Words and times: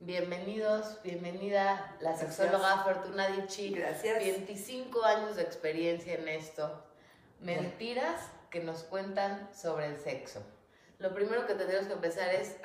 Bienvenidos, 0.00 1.02
bienvenida 1.02 1.96
la 2.00 2.14
sexóloga 2.14 2.84
Fortuna 2.84 3.28
Dichi. 3.28 3.70
Gracias. 3.70 4.18
25 4.18 5.02
años 5.02 5.36
de 5.36 5.42
experiencia 5.42 6.12
en 6.12 6.28
esto. 6.28 6.84
Mentiras 7.40 8.20
que 8.50 8.62
nos 8.62 8.82
cuentan 8.82 9.48
sobre 9.54 9.86
el 9.86 9.96
sexo. 9.96 10.42
Lo 10.98 11.14
primero 11.14 11.46
que 11.46 11.54
tendríamos 11.54 11.88
que 11.88 11.94
empezar 11.94 12.28
es, 12.34 12.56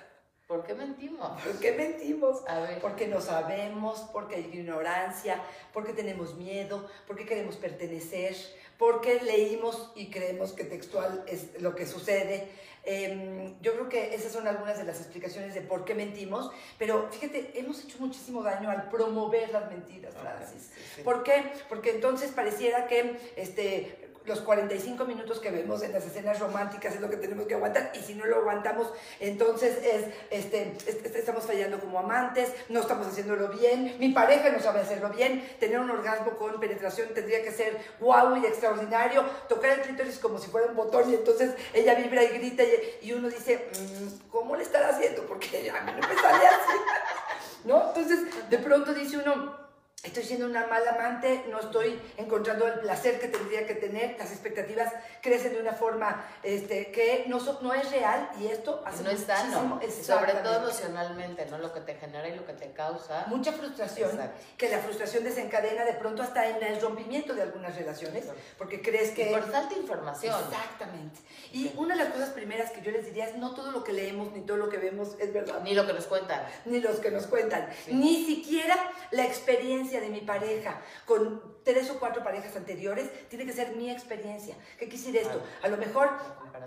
¿por 0.52 0.66
qué 0.66 0.74
mentimos? 0.74 1.42
¿Por 1.42 1.60
qué 1.62 1.72
mentimos? 1.72 2.42
A 2.46 2.60
ver. 2.60 2.82
Porque 2.82 3.08
no 3.08 3.22
sabemos, 3.22 4.02
porque 4.12 4.36
hay 4.36 4.50
ignorancia, 4.54 5.42
porque 5.72 5.94
tenemos 5.94 6.36
miedo, 6.36 6.90
porque 7.08 7.26
queremos 7.26 7.56
pertenecer, 7.56 8.36
porque 8.78 9.22
leímos 9.22 9.94
y 9.96 10.12
creemos 10.12 10.52
que 10.52 10.66
textual 10.66 11.24
es 11.26 11.62
lo 11.62 11.74
que 11.74 11.86
sucede. 11.88 12.50
Em, 12.84 13.56
yo 13.62 13.74
creo 13.74 13.88
que 13.88 14.14
esas 14.14 14.34
son 14.34 14.46
algunas 14.46 14.78
de 14.78 14.84
las 14.84 15.00
explicaciones 15.00 15.54
de 15.54 15.62
por 15.62 15.86
qué 15.86 15.96
mentimos, 15.96 16.52
pero 16.78 17.10
fíjate, 17.12 17.58
hemos 17.58 17.86
hecho 17.86 17.98
muchísimo 18.00 18.44
daño 18.44 18.70
al 18.70 18.90
promover 18.90 19.52
las 19.52 19.72
mentiras, 19.72 20.14
Francis. 20.16 20.72
¿Por 21.06 21.24
qué? 21.24 21.46
Porque 21.70 21.92
entonces 21.92 22.32
pareciera 22.32 22.88
que 22.88 23.18
este, 23.38 24.01
los 24.26 24.42
45 24.42 25.06
minutos 25.06 25.40
que 25.40 25.50
vemos 25.50 25.82
en 25.82 25.94
las 25.94 26.06
escenas 26.06 26.40
románticas 26.40 26.96
es 26.96 27.02
lo 27.02 27.10
que 27.10 27.18
tenemos 27.18 27.48
que 27.48 27.56
aguantar 27.56 27.92
y 27.96 28.00
si 28.00 28.14
no 28.14 28.26
lo 28.26 28.38
aguantamos 28.38 28.88
entonces 29.20 29.78
es 29.84 30.06
este, 30.30 30.78
estamos 31.18 31.46
fallando 31.46 31.80
como 31.80 32.00
amantes 32.00 32.52
no 32.70 32.82
estamos 32.82 33.08
haciéndolo 33.08 33.50
bien 33.50 33.96
mi 34.00 34.10
pareja 34.10 34.50
no 34.50 34.60
sabe 34.60 34.82
hacerlo 34.82 35.10
bien 35.10 35.48
tener 35.60 35.80
un 35.80 35.90
orgasmo 35.90 36.32
con 36.32 36.60
penetración 36.60 37.10
tendría 37.14 37.44
que 37.44 37.52
ser 37.52 37.78
guau 38.00 38.38
y 38.38 38.46
extraordinario 38.46 39.24
tocar 39.50 39.72
el 39.72 39.82
clítoris 39.82 40.20
como 40.20 40.38
si 40.38 40.50
fuera 40.50 40.68
un 40.68 40.76
botón 40.76 41.10
y 41.10 41.16
entonces 41.16 41.56
ella 41.74 41.96
vibra 41.96 42.24
y 42.24 42.28
grita 42.28 42.64
y, 43.02 43.12
uno 43.12 43.30
dice 43.30 43.70
mm, 43.74 44.30
¿cómo 44.30 44.56
le 44.56 44.64
estará 44.64 44.90
haciendo? 44.90 45.24
porque 45.24 45.70
a 45.70 45.82
mí 45.82 45.92
no 46.00 46.08
me 46.08 46.16
sale 46.16 46.46
así 46.46 46.78
¿no? 47.66 47.88
entonces 47.88 48.50
de 48.50 48.58
pronto 48.58 48.94
dice 48.94 49.18
uno 49.18 49.71
estoy 50.04 50.24
siendo 50.24 50.48
una 50.48 50.66
mala 50.66 50.92
amante, 50.92 51.46
no 51.50 51.60
estoy 51.60 52.00
encontrando 52.18 52.68
el 52.68 52.80
placer 52.80 53.20
que 53.20 53.28
tendría 53.28 53.68
que 53.68 53.76
tener, 53.76 54.16
las 54.18 54.32
expectativas 54.32 54.92
crecen 55.22 55.54
de 55.54 55.62
una 55.62 55.74
forma 55.74 56.26
este, 56.42 56.92
que 56.92 57.26
no, 57.28 57.40
no 57.62 57.74
es 57.74 57.92
real 57.92 58.30
y 58.40 58.48
esto 58.48 58.82
hace 58.86 59.04
no 59.04 59.12
es 59.12 59.22
sano, 59.22 59.80
sobre 60.04 60.34
todo 60.34 60.64
emocionalmente, 60.64 61.46
¿no? 61.52 61.60
Lo 61.60 61.72
que 61.72 61.82
te 61.82 61.96
genera 61.96 62.28
y 62.28 62.36
lo 62.36 62.46
que 62.48 62.54
te 62.54 62.72
causa. 62.72 63.26
Mucha 63.28 63.52
frustración, 63.52 64.20
que 64.58 64.70
la 64.70 64.80
frustración 64.80 65.24
desencadena 65.24 65.86
de 65.86 65.94
pronto 65.94 66.24
hasta 66.24 66.50
en 66.50 66.64
el 66.64 66.82
rompimiento 66.82 67.36
de 67.36 67.44
algunas 67.44 67.76
relaciones, 67.76 68.26
porque 68.58 68.82
crees 68.82 69.12
que... 69.12 69.26
por 69.26 69.52
falta 69.52 69.76
de 69.76 69.82
información. 69.82 70.36
Exactamente. 70.50 71.20
Y 71.54 71.74
una 71.78 71.96
de 71.96 72.06
las 72.06 72.14
cosas 72.14 72.30
primeras 72.30 72.72
que 72.72 72.82
yo 72.82 72.92
les 72.92 73.06
diría 73.06 73.28
es 73.28 73.38
no 73.38 73.54
todo 73.54 73.72
lo 73.72 73.84
que 73.84 73.94
leemos 73.94 74.32
ni 74.32 74.42
todo 74.42 74.58
lo 74.58 74.70
que 74.70 74.78
vemos 74.78 75.10
es 75.20 75.32
verdad. 75.32 75.62
Ni 75.64 75.76
lo 75.76 75.86
que 75.86 75.94
nos 75.94 76.08
cuentan. 76.08 76.42
Ni 76.66 76.80
los 76.80 77.00
que 77.00 77.12
nos 77.12 77.28
cuentan. 77.28 77.70
Ni 77.88 78.26
siquiera 78.26 78.76
la 79.12 79.26
experiencia 79.26 79.91
de 80.00 80.10
mi 80.10 80.22
pareja 80.22 80.82
con 81.06 81.42
tres 81.64 81.90
o 81.90 82.00
cuatro 82.00 82.24
parejas 82.24 82.56
anteriores, 82.56 83.10
tiene 83.28 83.46
que 83.46 83.54
ser 83.54 83.76
mi 83.76 83.90
experiencia. 83.90 84.56
¿Qué 84.80 84.88
quisiera 84.88 85.22
esto? 85.22 85.42
A 85.62 85.68
lo 85.68 85.78
mejor 85.78 86.10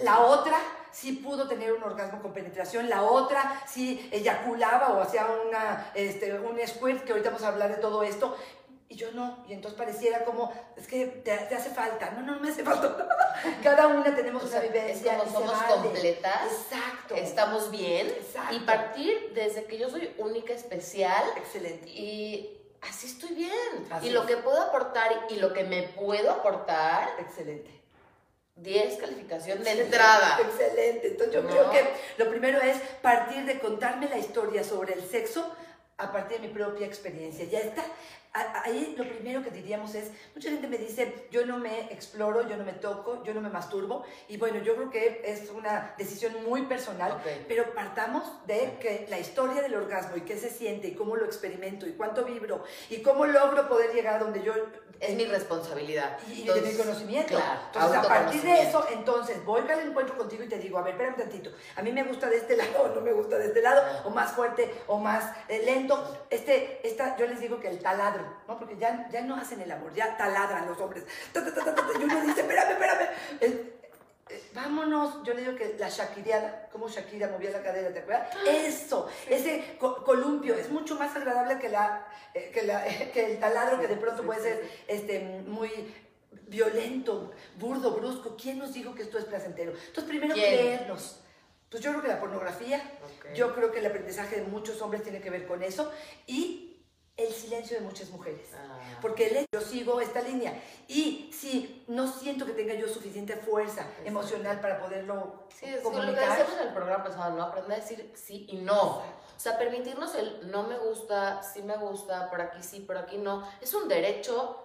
la 0.00 0.20
otra 0.20 0.58
sí 0.92 1.12
pudo 1.12 1.48
tener 1.48 1.72
un 1.72 1.82
orgasmo 1.82 2.20
con 2.20 2.32
penetración, 2.32 2.88
la 2.88 3.02
otra 3.02 3.62
sí 3.66 4.08
eyaculaba 4.12 4.92
o 4.92 5.00
hacía 5.00 5.26
una, 5.46 5.90
este, 5.94 6.38
un 6.38 6.58
squirt, 6.66 7.04
que 7.04 7.12
ahorita 7.12 7.30
vamos 7.30 7.44
a 7.44 7.48
hablar 7.48 7.70
de 7.70 7.80
todo 7.80 8.02
esto, 8.02 8.36
y 8.88 8.96
yo 8.96 9.12
no. 9.12 9.44
Y 9.48 9.52
entonces 9.52 9.78
pareciera 9.78 10.24
como, 10.24 10.52
es 10.76 10.86
que 10.86 11.06
te, 11.06 11.32
hace 11.32 11.70
falta. 11.70 12.10
No, 12.10 12.22
no, 12.22 12.34
no 12.34 12.40
me 12.40 12.50
hace 12.50 12.62
falta 12.62 13.08
Cada 13.62 13.88
una 13.88 14.14
tenemos 14.14 14.44
una 14.44 14.60
vivencia. 14.60 15.22
Es 15.22 15.32
somos 15.32 15.62
completas. 15.62 16.52
Exacto. 16.70 17.14
Estamos 17.14 17.70
bien. 17.70 18.08
Exacto. 18.08 18.54
Y 18.54 18.60
partir 18.60 19.32
desde 19.34 19.64
que 19.64 19.78
yo 19.78 19.88
soy 19.88 20.14
única, 20.18 20.52
especial. 20.52 21.24
Excelente. 21.36 21.88
Y 21.88 22.63
así 22.88 23.06
estoy 23.06 23.34
bien. 23.34 23.88
y 24.02 24.10
lo 24.10 24.26
que 24.26 24.36
puedo 24.36 24.60
aportar 24.62 25.26
y 25.30 25.36
lo 25.36 25.52
que 25.52 25.64
me 25.64 25.82
puedo 25.82 26.30
aportar. 26.30 27.16
Excelente. 27.18 27.70
10 28.56 28.98
calificación 28.98 29.64
de 29.64 29.82
entrada. 29.82 30.38
Excelente. 30.40 31.08
Entonces 31.08 31.34
yo 31.34 31.46
creo 31.46 31.70
que 31.70 31.84
lo 32.18 32.28
primero 32.28 32.60
es 32.60 32.78
partir 33.02 33.44
de 33.46 33.58
contarme 33.58 34.08
la 34.08 34.18
historia 34.18 34.62
sobre 34.62 34.94
el 34.94 35.08
sexo 35.08 35.54
a 35.96 36.12
partir 36.12 36.40
de 36.40 36.48
mi 36.48 36.54
propia 36.54 36.86
experiencia. 36.86 37.44
Ya 37.46 37.60
está 37.60 37.84
ahí 38.34 38.94
lo 38.98 39.08
primero 39.08 39.42
que 39.42 39.50
diríamos 39.50 39.94
es, 39.94 40.10
mucha 40.34 40.50
gente 40.50 40.66
me 40.66 40.76
dice, 40.76 41.28
yo 41.30 41.46
no 41.46 41.58
me 41.58 41.92
exploro, 41.92 42.48
yo 42.48 42.56
no 42.56 42.64
me 42.64 42.72
toco, 42.72 43.22
yo 43.22 43.32
no 43.32 43.40
me 43.40 43.48
masturbo, 43.48 44.04
y 44.28 44.36
bueno, 44.38 44.58
yo 44.58 44.74
creo 44.74 44.90
que 44.90 45.22
es 45.24 45.50
una 45.50 45.94
decisión 45.96 46.32
muy 46.44 46.62
personal, 46.62 47.22
pero 47.46 47.72
partamos 47.74 48.24
de 48.46 48.76
que 48.80 49.06
la 49.08 49.20
historia 49.20 49.62
del 49.62 49.74
orgasmo 49.76 50.16
y 50.16 50.22
qué 50.22 50.36
se 50.36 50.50
siente 50.50 50.88
y 50.88 50.94
cómo 50.94 51.14
lo 51.14 51.24
experimento 51.24 51.86
y 51.86 51.92
cuánto 51.92 52.24
vibro 52.24 52.64
y 52.90 53.02
cómo 53.02 53.24
logro 53.24 53.68
poder 53.68 53.92
llegar 53.94 54.16
a 54.16 54.18
donde 54.18 54.42
yo... 54.42 54.52
Es 55.00 55.14
mi 55.16 55.26
responsabilidad. 55.26 56.18
Y, 56.28 56.44
de 56.44 56.60
mi 56.60 56.72
conocimiento. 56.76 57.34
Claro, 57.34 57.60
entonces, 57.66 57.98
a 57.98 58.02
partir 58.02 58.42
de 58.42 58.62
eso, 58.62 58.86
entonces 58.92 59.44
voy 59.44 59.60
al 59.68 59.80
encuentro 59.80 60.16
contigo 60.16 60.44
y 60.44 60.48
te 60.48 60.58
digo, 60.58 60.78
a 60.78 60.82
ver, 60.82 60.94
espérame 60.94 61.16
tantito, 61.16 61.50
a 61.76 61.82
mí 61.82 61.92
me 61.92 62.04
gusta 62.04 62.28
de 62.28 62.36
este 62.36 62.56
lado, 62.56 62.82
o 62.82 62.88
no 62.94 63.00
me 63.00 63.12
gusta 63.12 63.38
de 63.38 63.46
este 63.46 63.60
lado, 63.60 63.82
o 64.04 64.10
más 64.10 64.32
fuerte, 64.32 64.72
o 64.86 64.98
más 64.98 65.32
eh, 65.48 65.62
lento. 65.64 66.26
Este, 66.30 66.80
esta, 66.86 67.16
yo 67.16 67.26
les 67.26 67.40
digo 67.40 67.60
que 67.60 67.68
el 67.68 67.80
taladro 67.80 68.23
¿no? 68.46 68.58
Porque 68.58 68.76
ya, 68.76 69.08
ya 69.10 69.22
no 69.22 69.36
hacen 69.36 69.60
el 69.60 69.70
amor, 69.70 69.92
ya 69.94 70.16
taladran 70.16 70.66
los 70.66 70.78
hombres. 70.80 71.04
y 71.34 72.02
uno 72.02 72.20
dice, 72.22 72.40
espérame, 72.40 72.72
espérame. 72.72 73.08
Eh, 73.40 73.74
vámonos, 74.54 75.22
yo 75.22 75.34
le 75.34 75.42
digo 75.42 75.54
que 75.54 75.76
la 75.78 75.88
Shakiriana, 75.88 76.68
como 76.72 76.88
Shakira 76.88 77.28
movía 77.28 77.50
la 77.50 77.62
cadera, 77.62 77.92
¿te 77.92 78.00
acuerdas? 78.00 78.34
Eso, 78.46 79.08
ese 79.28 79.76
columpio 79.78 80.54
es 80.54 80.70
mucho 80.70 80.96
más 80.96 81.14
agradable 81.14 81.58
que, 81.58 81.68
la, 81.68 82.06
eh, 82.32 82.50
que, 82.52 82.62
la, 82.62 82.84
que 83.12 83.32
el 83.32 83.38
taladro 83.38 83.80
que 83.80 83.88
de 83.88 83.96
pronto 83.96 84.22
puede 84.22 84.40
ser 84.40 84.70
este, 84.88 85.20
muy 85.46 85.70
violento, 86.48 87.32
burdo, 87.58 87.92
brusco. 87.92 88.36
¿Quién 88.40 88.58
nos 88.58 88.72
dijo 88.72 88.94
que 88.94 89.02
esto 89.02 89.18
es 89.18 89.24
placentero? 89.24 89.72
Entonces, 89.72 90.04
primero 90.04 90.34
creernos. 90.34 91.20
Pues 91.70 91.82
yo 91.82 91.90
creo 91.90 92.02
que 92.02 92.08
la 92.08 92.20
pornografía, 92.20 92.80
yo 93.34 93.52
creo 93.52 93.72
que 93.72 93.80
el 93.80 93.86
aprendizaje 93.86 94.36
de 94.36 94.42
muchos 94.42 94.80
hombres 94.80 95.02
tiene 95.02 95.20
que 95.20 95.28
ver 95.28 95.44
con 95.44 95.60
eso 95.60 95.90
y 96.24 96.63
el 97.16 97.32
silencio 97.32 97.78
de 97.78 97.84
muchas 97.84 98.10
mujeres. 98.10 98.48
Ah. 98.54 98.98
Porque 99.00 99.46
yo 99.52 99.60
sigo 99.60 100.00
esta 100.00 100.20
línea. 100.22 100.60
Y 100.88 101.30
si 101.32 101.84
no 101.86 102.08
siento 102.08 102.44
que 102.44 102.52
tenga 102.52 102.74
yo 102.74 102.88
suficiente 102.88 103.36
fuerza 103.36 103.86
emocional 104.04 104.60
para 104.60 104.80
poderlo 104.80 105.44
sí, 105.48 105.66
es 105.66 105.80
comunicar. 105.80 106.12
lo 106.12 106.18
que 106.18 106.26
decíamos 106.26 106.60
en 106.60 106.68
el 106.68 106.74
programa 106.74 107.04
pasado, 107.04 107.36
¿no? 107.36 107.42
Aprender 107.44 107.78
a 107.78 107.82
decir 107.82 108.12
sí 108.14 108.46
y 108.48 108.56
no. 108.56 109.02
O 109.36 109.40
sea, 109.44 109.58
permitirnos 109.58 110.14
el 110.14 110.50
no 110.50 110.64
me 110.64 110.78
gusta, 110.78 111.42
sí 111.42 111.62
me 111.62 111.76
gusta, 111.76 112.30
por 112.30 112.40
aquí 112.40 112.62
sí, 112.62 112.80
por 112.80 112.96
aquí 112.96 113.18
no. 113.18 113.46
Es 113.60 113.74
un 113.74 113.88
derecho 113.88 114.63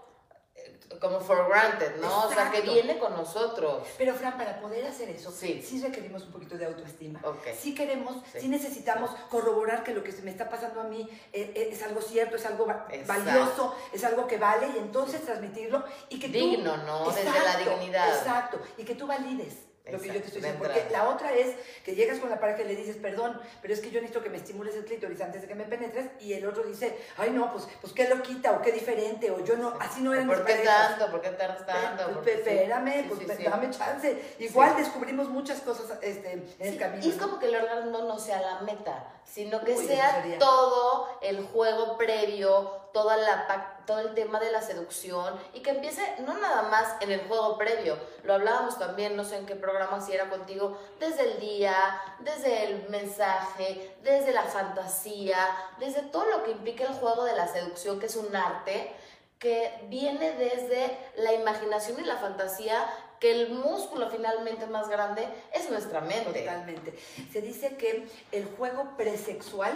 como 1.00 1.20
for 1.20 1.48
granted, 1.48 1.98
¿no? 2.02 2.26
O 2.26 2.34
sea, 2.34 2.52
que 2.52 2.62
viene 2.62 2.98
con 2.98 3.14
nosotros. 3.14 3.88
Pero 3.98 4.14
Fran, 4.16 4.38
para 4.38 4.60
poder 4.60 4.86
hacer 4.86 5.10
eso, 5.10 5.32
sí, 5.32 5.62
requerimos 5.84 6.24
un 6.24 6.32
poquito 6.32 6.58
de 6.58 6.66
autoestima. 6.66 7.20
Okay. 7.24 7.56
Sí 7.56 7.76
queremos, 7.76 8.18
sí. 8.38 8.48
necesitamos 8.48 9.12
corroborar 9.30 9.84
que 9.84 9.94
lo 9.94 10.04
que 10.04 10.12
se 10.12 10.22
me 10.24 10.32
está 10.32 10.50
pasando 10.50 10.82
a 10.82 10.86
mí 10.86 11.08
eh, 11.32 11.54
eh, 11.56 11.70
es, 11.72 11.84
algo 11.84 12.02
cierto, 12.02 12.36
es 12.36 12.46
algo 12.46 12.66
valioso, 13.08 13.76
es 13.94 14.04
algo 14.04 14.28
que 14.28 14.38
vale 14.38 14.68
y 14.76 14.80
entonces 14.80 15.24
transmitirlo 15.24 15.84
y 16.10 16.20
que 16.20 16.28
Digno, 16.28 16.78
¿no? 16.78 17.10
Desde 17.12 17.40
la 17.40 17.58
dignidad. 17.58 18.18
Exacto, 18.18 18.60
y 18.78 18.84
que 18.84 18.96
tú 18.96 19.08
valides 19.08 19.69
lo 19.92 20.00
que 20.00 20.08
yo 20.08 20.14
te 20.14 20.20
estoy 20.20 20.42
diciendo. 20.42 20.60
Porque 20.64 20.88
la 20.92 21.10
otra 21.10 21.34
es 21.34 21.56
que 21.84 21.96
llegas 21.96 22.20
con 22.20 22.30
la 22.30 22.40
pareja 22.40 22.62
y 22.64 22.68
le 22.68 22.76
dices, 22.76 22.98
perdón, 22.98 23.40
pero 23.62 23.74
es 23.74 23.80
que 23.80 23.92
yo 23.92 24.02
necesito 24.02 24.24
que 24.24 24.30
me 24.30 24.38
estimules 24.38 24.76
el 24.76 24.86
clítoris 24.86 25.22
antes 25.22 25.42
de 25.42 25.48
que 25.48 25.56
me 25.56 25.66
penetres, 25.66 26.08
y 26.20 26.34
el 26.34 26.46
otro 26.46 26.64
dice, 26.64 26.98
ay 27.18 27.32
no, 27.32 27.52
pues, 27.52 27.68
pues 27.82 27.94
qué 27.94 28.08
lo 28.08 28.22
quita, 28.22 28.52
o 28.52 28.62
qué 28.62 28.72
diferente, 28.72 29.32
o 29.32 29.44
yo 29.44 29.58
no, 29.58 29.78
así 29.80 30.02
no 30.02 30.14
eran 30.14 30.28
¿Por 30.28 30.46
qué 30.46 30.56
tanto? 30.56 31.12
¿Por 31.12 31.22
qué 31.22 31.30
tardas 31.30 31.66
tanto? 31.66 32.22
Pues, 32.22 32.40
espérame, 32.40 33.08
pues 33.08 33.44
dame 33.44 33.70
chance. 33.72 34.36
Igual 34.40 34.76
descubrimos 34.78 35.30
muchas 35.30 35.62
cosas 35.62 35.98
este, 36.02 36.34
en 36.34 36.46
el 36.60 36.78
camino. 36.78 37.06
Y 37.06 37.10
es 37.10 37.16
como 37.16 37.40
que 37.40 37.48
el 37.48 37.56
orgasmo 37.56 38.00
no 38.00 38.20
sea 38.20 38.42
la 38.42 38.62
meta, 38.62 39.08
sino 39.24 39.64
que 39.64 39.76
sea 39.78 40.24
todo 40.40 41.20
el 41.22 41.44
juego 41.46 41.98
previo, 41.98 42.79
toda 42.94 43.18
la, 43.18 43.84
todo 43.86 44.00
el 44.00 44.14
tema 44.14 44.40
de 44.40 44.52
la 44.52 44.62
seducción 44.62 45.40
y 45.54 45.62
que 45.62 45.72
empiece 45.72 46.02
no 46.20 46.38
nada 46.38 46.64
más 46.64 46.96
en 47.02 47.12
el 47.12 47.22
juego 47.22 47.58
previo, 47.58 47.98
lo 48.24 48.34
hablábamos 48.34 48.78
también, 48.78 49.16
no 49.16 49.24
sé 49.24 49.38
en 49.38 49.46
qué 49.46 49.56
programa, 49.56 50.02
si 50.02 50.14
era 50.14 50.30
contigo, 50.30 50.78
desde 51.00 51.32
el 51.32 51.40
día, 51.40 51.76
desde 52.20 52.66
el 52.66 52.90
mensaje, 52.90 53.96
desde 54.04 54.32
la 54.32 54.44
fantasía, 54.44 55.38
desde 55.80 56.02
todo 56.04 56.26
lo 56.26 56.44
que 56.44 56.52
implica 56.52 56.84
el 56.84 56.94
juego 56.94 57.24
de 57.26 57.36
la 57.36 57.48
seducción, 57.48 58.00
que 58.00 58.08
es 58.08 58.16
un 58.16 58.36
arte 58.36 58.94
que 59.40 59.72
viene 59.88 60.34
desde 60.34 60.98
la 61.16 61.34
imaginación 61.34 62.00
y 62.00 62.04
la 62.04 62.18
fantasía 62.18 62.86
que 63.20 63.32
el 63.32 63.50
músculo 63.50 64.10
finalmente 64.10 64.66
más 64.68 64.90
grande 64.90 65.28
es 65.54 65.70
nuestra 65.70 66.02
mente. 66.02 66.40
Totalmente. 66.42 66.98
Se 67.32 67.42
dice 67.42 67.76
que 67.76 68.08
el 68.32 68.46
juego 68.58 68.96
presexual 68.98 69.74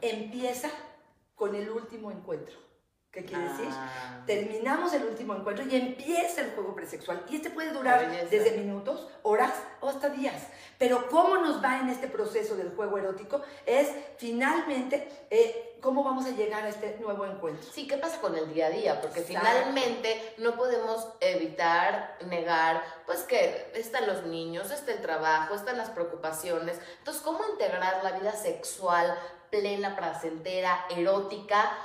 empieza 0.00 0.70
con 1.38 1.54
el 1.54 1.70
último 1.70 2.10
encuentro, 2.10 2.58
¿Qué 3.10 3.24
quiere 3.24 3.44
decir? 3.44 3.68
Ah. 3.70 4.22
Terminamos 4.26 4.92
el 4.92 5.04
último 5.04 5.34
encuentro 5.34 5.64
y 5.64 5.74
empieza 5.74 6.42
el 6.42 6.50
juego 6.50 6.74
presexual. 6.74 7.24
Y 7.30 7.36
este 7.36 7.48
puede 7.48 7.72
durar 7.72 8.06
desde 8.28 8.58
minutos, 8.58 9.08
horas 9.22 9.54
o 9.80 9.88
hasta 9.88 10.10
días. 10.10 10.42
Pero 10.76 11.08
cómo 11.08 11.38
nos 11.38 11.64
va 11.64 11.78
en 11.78 11.88
este 11.88 12.06
proceso 12.06 12.54
del 12.54 12.70
juego 12.76 12.98
erótico 12.98 13.40
es 13.64 13.88
finalmente 14.18 15.08
eh, 15.30 15.78
cómo 15.80 16.04
vamos 16.04 16.26
a 16.26 16.30
llegar 16.30 16.64
a 16.64 16.68
este 16.68 16.98
nuevo 17.00 17.24
encuentro. 17.24 17.66
Sí, 17.72 17.88
¿qué 17.88 17.96
pasa 17.96 18.20
con 18.20 18.36
el 18.36 18.52
día 18.52 18.66
a 18.66 18.70
día? 18.70 19.00
Porque 19.00 19.22
finalmente 19.22 20.34
no 20.36 20.54
podemos 20.54 21.08
evitar, 21.20 22.18
negar, 22.26 22.84
pues 23.06 23.22
que 23.22 23.72
están 23.74 24.06
los 24.06 24.26
niños, 24.26 24.70
está 24.70 24.92
el 24.92 25.00
trabajo, 25.00 25.54
están 25.54 25.78
las 25.78 25.88
preocupaciones. 25.88 26.78
Entonces, 26.98 27.22
¿cómo 27.22 27.40
integrar 27.52 28.04
la 28.04 28.12
vida 28.12 28.32
sexual 28.32 29.18
plena, 29.50 29.96
placentera, 29.96 30.86
erótica? 30.90 31.76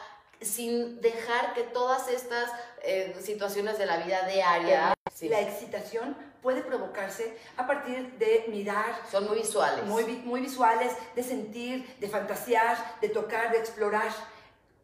sin 0.44 1.01
dejar 1.01 1.54
que 1.54 1.63
todas 1.63 2.07
estas 2.07 2.51
eh, 2.83 3.15
situaciones 3.21 3.77
de 3.77 3.86
la 3.86 3.98
vida 3.98 4.27
diaria... 4.27 4.94
La 5.21 5.39
excitación 5.39 6.18
puede 6.42 6.62
provocarse 6.62 7.38
a 7.56 7.65
partir 7.65 8.18
de 8.18 8.45
mirar. 8.50 8.94
Son 9.10 9.25
muy 9.25 9.38
visuales. 9.38 9.86
Muy, 9.86 10.04
muy 10.04 10.42
visuales, 10.42 10.92
de 11.15 11.24
sentir, 11.24 11.95
de 12.00 12.10
fantasear, 12.10 13.00
de 13.00 13.10
tocar, 13.10 13.51
de 13.51 13.60
explorar. 13.60 14.12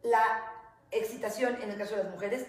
La 0.02 0.50
excitación, 0.90 1.60
en 1.60 1.70
el 1.70 1.76
caso 1.76 1.96
de 1.96 2.04
las 2.04 2.12
mujeres, 2.12 2.46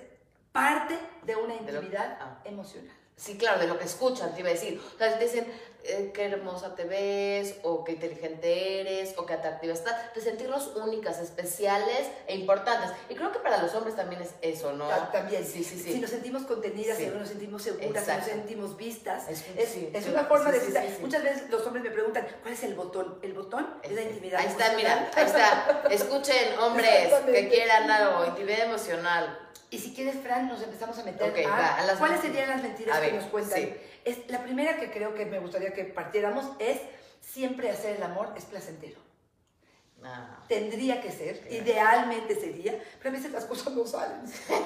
parte 0.54 0.98
de 1.24 1.36
una 1.36 1.56
intimidad 1.56 2.18
ah. 2.22 2.40
emocional. 2.46 2.96
Sí, 3.16 3.38
claro, 3.38 3.60
de 3.60 3.68
lo 3.68 3.78
que 3.78 3.86
escuchan, 3.86 4.34
te 4.34 4.40
iba 4.40 4.50
a 4.50 4.54
decir. 4.54 4.82
O 4.96 4.98
sea, 4.98 5.18
dicen, 5.18 5.46
eh, 5.84 6.12
qué 6.14 6.26
hermosa 6.26 6.76
te 6.76 6.84
ves, 6.84 7.56
o 7.64 7.84
qué 7.84 7.94
inteligente 7.94 8.82
eres, 8.82 9.16
o 9.18 9.26
qué 9.26 9.34
atractiva 9.34 9.74
estás, 9.74 10.14
de 10.14 10.22
sentirnos 10.22 10.76
únicas, 10.76 11.20
especiales 11.20 12.08
e 12.28 12.36
importantes. 12.36 12.92
Y 13.10 13.16
creo 13.16 13.32
que 13.32 13.40
para 13.40 13.58
los 13.58 13.74
hombres 13.74 13.96
también 13.96 14.22
es 14.22 14.30
eso, 14.42 14.74
¿no? 14.74 14.88
También, 15.12 15.44
sí, 15.44 15.64
sí, 15.64 15.80
sí. 15.80 15.94
Si 15.94 16.00
nos 16.00 16.12
sentimos 16.12 16.44
contenidas, 16.44 16.98
si 16.98 17.08
nos 17.08 17.30
sentimos 17.30 17.64
seguras, 17.64 18.06
si 18.06 18.12
nos 18.12 18.26
sentimos 18.26 18.78
vistas, 18.78 19.28
es, 19.28 19.44
es, 19.58 20.08
una 20.08 20.26
forma 20.26 20.52
de 20.52 20.60
decir. 20.60 20.98
Muchas 21.02 21.24
veces 21.24 21.50
los 21.50 21.66
hombres 21.66 21.84
me 21.84 21.90
preguntan, 21.90 22.28
¿cuál 22.42 22.54
es 22.54 22.64
el 22.64 22.76
botón? 22.76 23.18
El 23.24 23.34
botón 23.34 23.68
es 23.82 23.92
la 23.92 24.04
intimidad. 24.04 24.40
Ahí 24.40 24.48
está, 24.48 24.74
mira, 24.76 25.10
ahí 25.16 25.26
está. 25.26 25.84
Escuchen, 25.90 26.60
hombres 26.60 27.12
que 27.26 27.50
quieran 27.50 27.90
algo, 27.90 28.26
intimidad 28.26 28.66
emocional. 28.66 29.41
Y 29.70 29.80
si 29.80 29.94
quieres, 29.94 30.16
Fran, 30.22 30.48
nos 30.48 30.62
empezamos 30.62 30.98
a 31.00 31.04
meter 31.04 31.48
a, 31.48 31.96
¿Cuáles 31.98 32.22
serían 32.22 32.50
las 32.50 32.62
mentiras 32.62 33.00
que 33.00 33.12
nos 33.14 33.26
cuentan? 33.26 33.74
Es, 34.04 34.30
la 34.30 34.44
primera 34.44 34.78
que 34.78 34.92
creo 34.92 35.14
que 35.14 35.26
me 35.26 35.40
gustaría 35.40 35.74
que 35.74 35.86
partiéramos 35.86 36.46
es 36.60 36.80
siempre 37.22 37.70
hacer 37.70 37.96
el 37.98 38.04
amor 38.04 38.34
es 38.36 38.46
placentero. 38.46 39.00
Ah. 40.04 40.40
Tendría 40.48 41.00
que 41.00 41.12
ser, 41.12 41.48
idealmente 41.52 42.36
sería, 42.36 42.74
pero 42.98 43.12
a 43.12 43.14
veces 43.14 43.32
las 43.32 43.46
cosas 43.46 43.74
no 43.74 43.86
salen. 43.86 44.22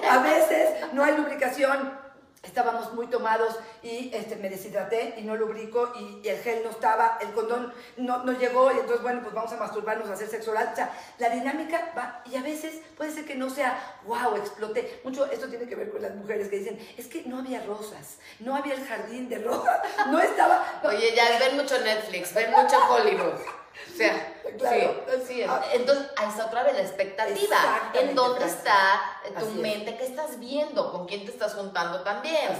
A 0.09 0.19
veces 0.19 0.93
no 0.93 1.03
hay 1.03 1.17
lubricación, 1.17 2.04
estábamos 2.45 2.93
muy 2.93 3.07
tomados 3.07 3.55
y 3.81 4.11
este, 4.13 4.35
me 4.35 4.49
deshidraté 4.49 5.15
y 5.17 5.23
no 5.23 5.35
lubrico 5.35 5.91
y, 5.99 6.27
el 6.27 6.37
gel 6.39 6.63
no 6.63 6.69
estaba, 6.71 7.17
el 7.21 7.31
condón 7.33 7.73
no, 7.97 8.23
no, 8.23 8.31
llegó 8.33 8.71
y 8.71 8.79
entonces, 8.79 9.01
bueno, 9.01 9.21
pues 9.21 9.33
vamos 9.33 9.51
a 9.51 9.57
masturbarnos, 9.57 10.09
a 10.09 10.13
hacer 10.13 10.27
sexo 10.27 10.51
oral. 10.51 10.69
O 10.71 10.75
sea, 10.75 10.91
la 11.17 11.29
dinámica 11.29 11.93
va 11.97 12.21
y 12.25 12.35
a 12.35 12.41
veces 12.41 12.81
puede 12.97 13.11
ser 13.11 13.25
que 13.25 13.35
no 13.35 13.49
sea, 13.49 13.99
wow, 14.05 14.35
exploté. 14.35 15.01
Mucho 15.03 15.25
esto 15.25 15.47
tiene 15.47 15.67
que 15.67 15.75
ver 15.75 15.91
con 15.91 16.01
las 16.01 16.15
mujeres 16.15 16.49
que 16.49 16.59
dicen, 16.59 16.79
es 16.97 17.07
que 17.07 17.23
no 17.23 17.39
había 17.39 17.63
rosas, 17.65 18.17
no 18.39 18.55
había 18.55 18.73
el 18.73 18.85
jardín 18.85 19.29
de 19.29 19.39
rosas, 19.39 19.79
no 20.07 20.19
estaba... 20.19 20.81
Oye, 20.83 21.13
ya 21.15 21.37
ven 21.39 21.57
mucho 21.57 21.79
Netflix, 21.79 22.33
ven 22.33 22.51
mucho 22.51 22.77
Hollywood. 22.89 23.33
O 23.93 23.97
sea, 23.97 24.34
claro, 24.57 25.05
sí, 25.25 25.43
ah, 25.43 25.63
entonces 25.73 26.07
ahí 26.15 26.29
está 26.29 26.45
otra 26.45 26.63
vez 26.63 26.73
la 26.73 26.81
expectativa. 26.81 27.91
¿En 27.93 28.15
dónde 28.15 28.45
está 28.45 29.19
tu 29.39 29.45
mente? 29.61 29.95
¿Qué 29.97 30.05
estás 30.05 30.39
viendo? 30.39 30.91
¿Con 30.91 31.07
quién 31.07 31.25
te 31.25 31.31
estás 31.31 31.53
juntando 31.53 32.01
también? 32.01 32.51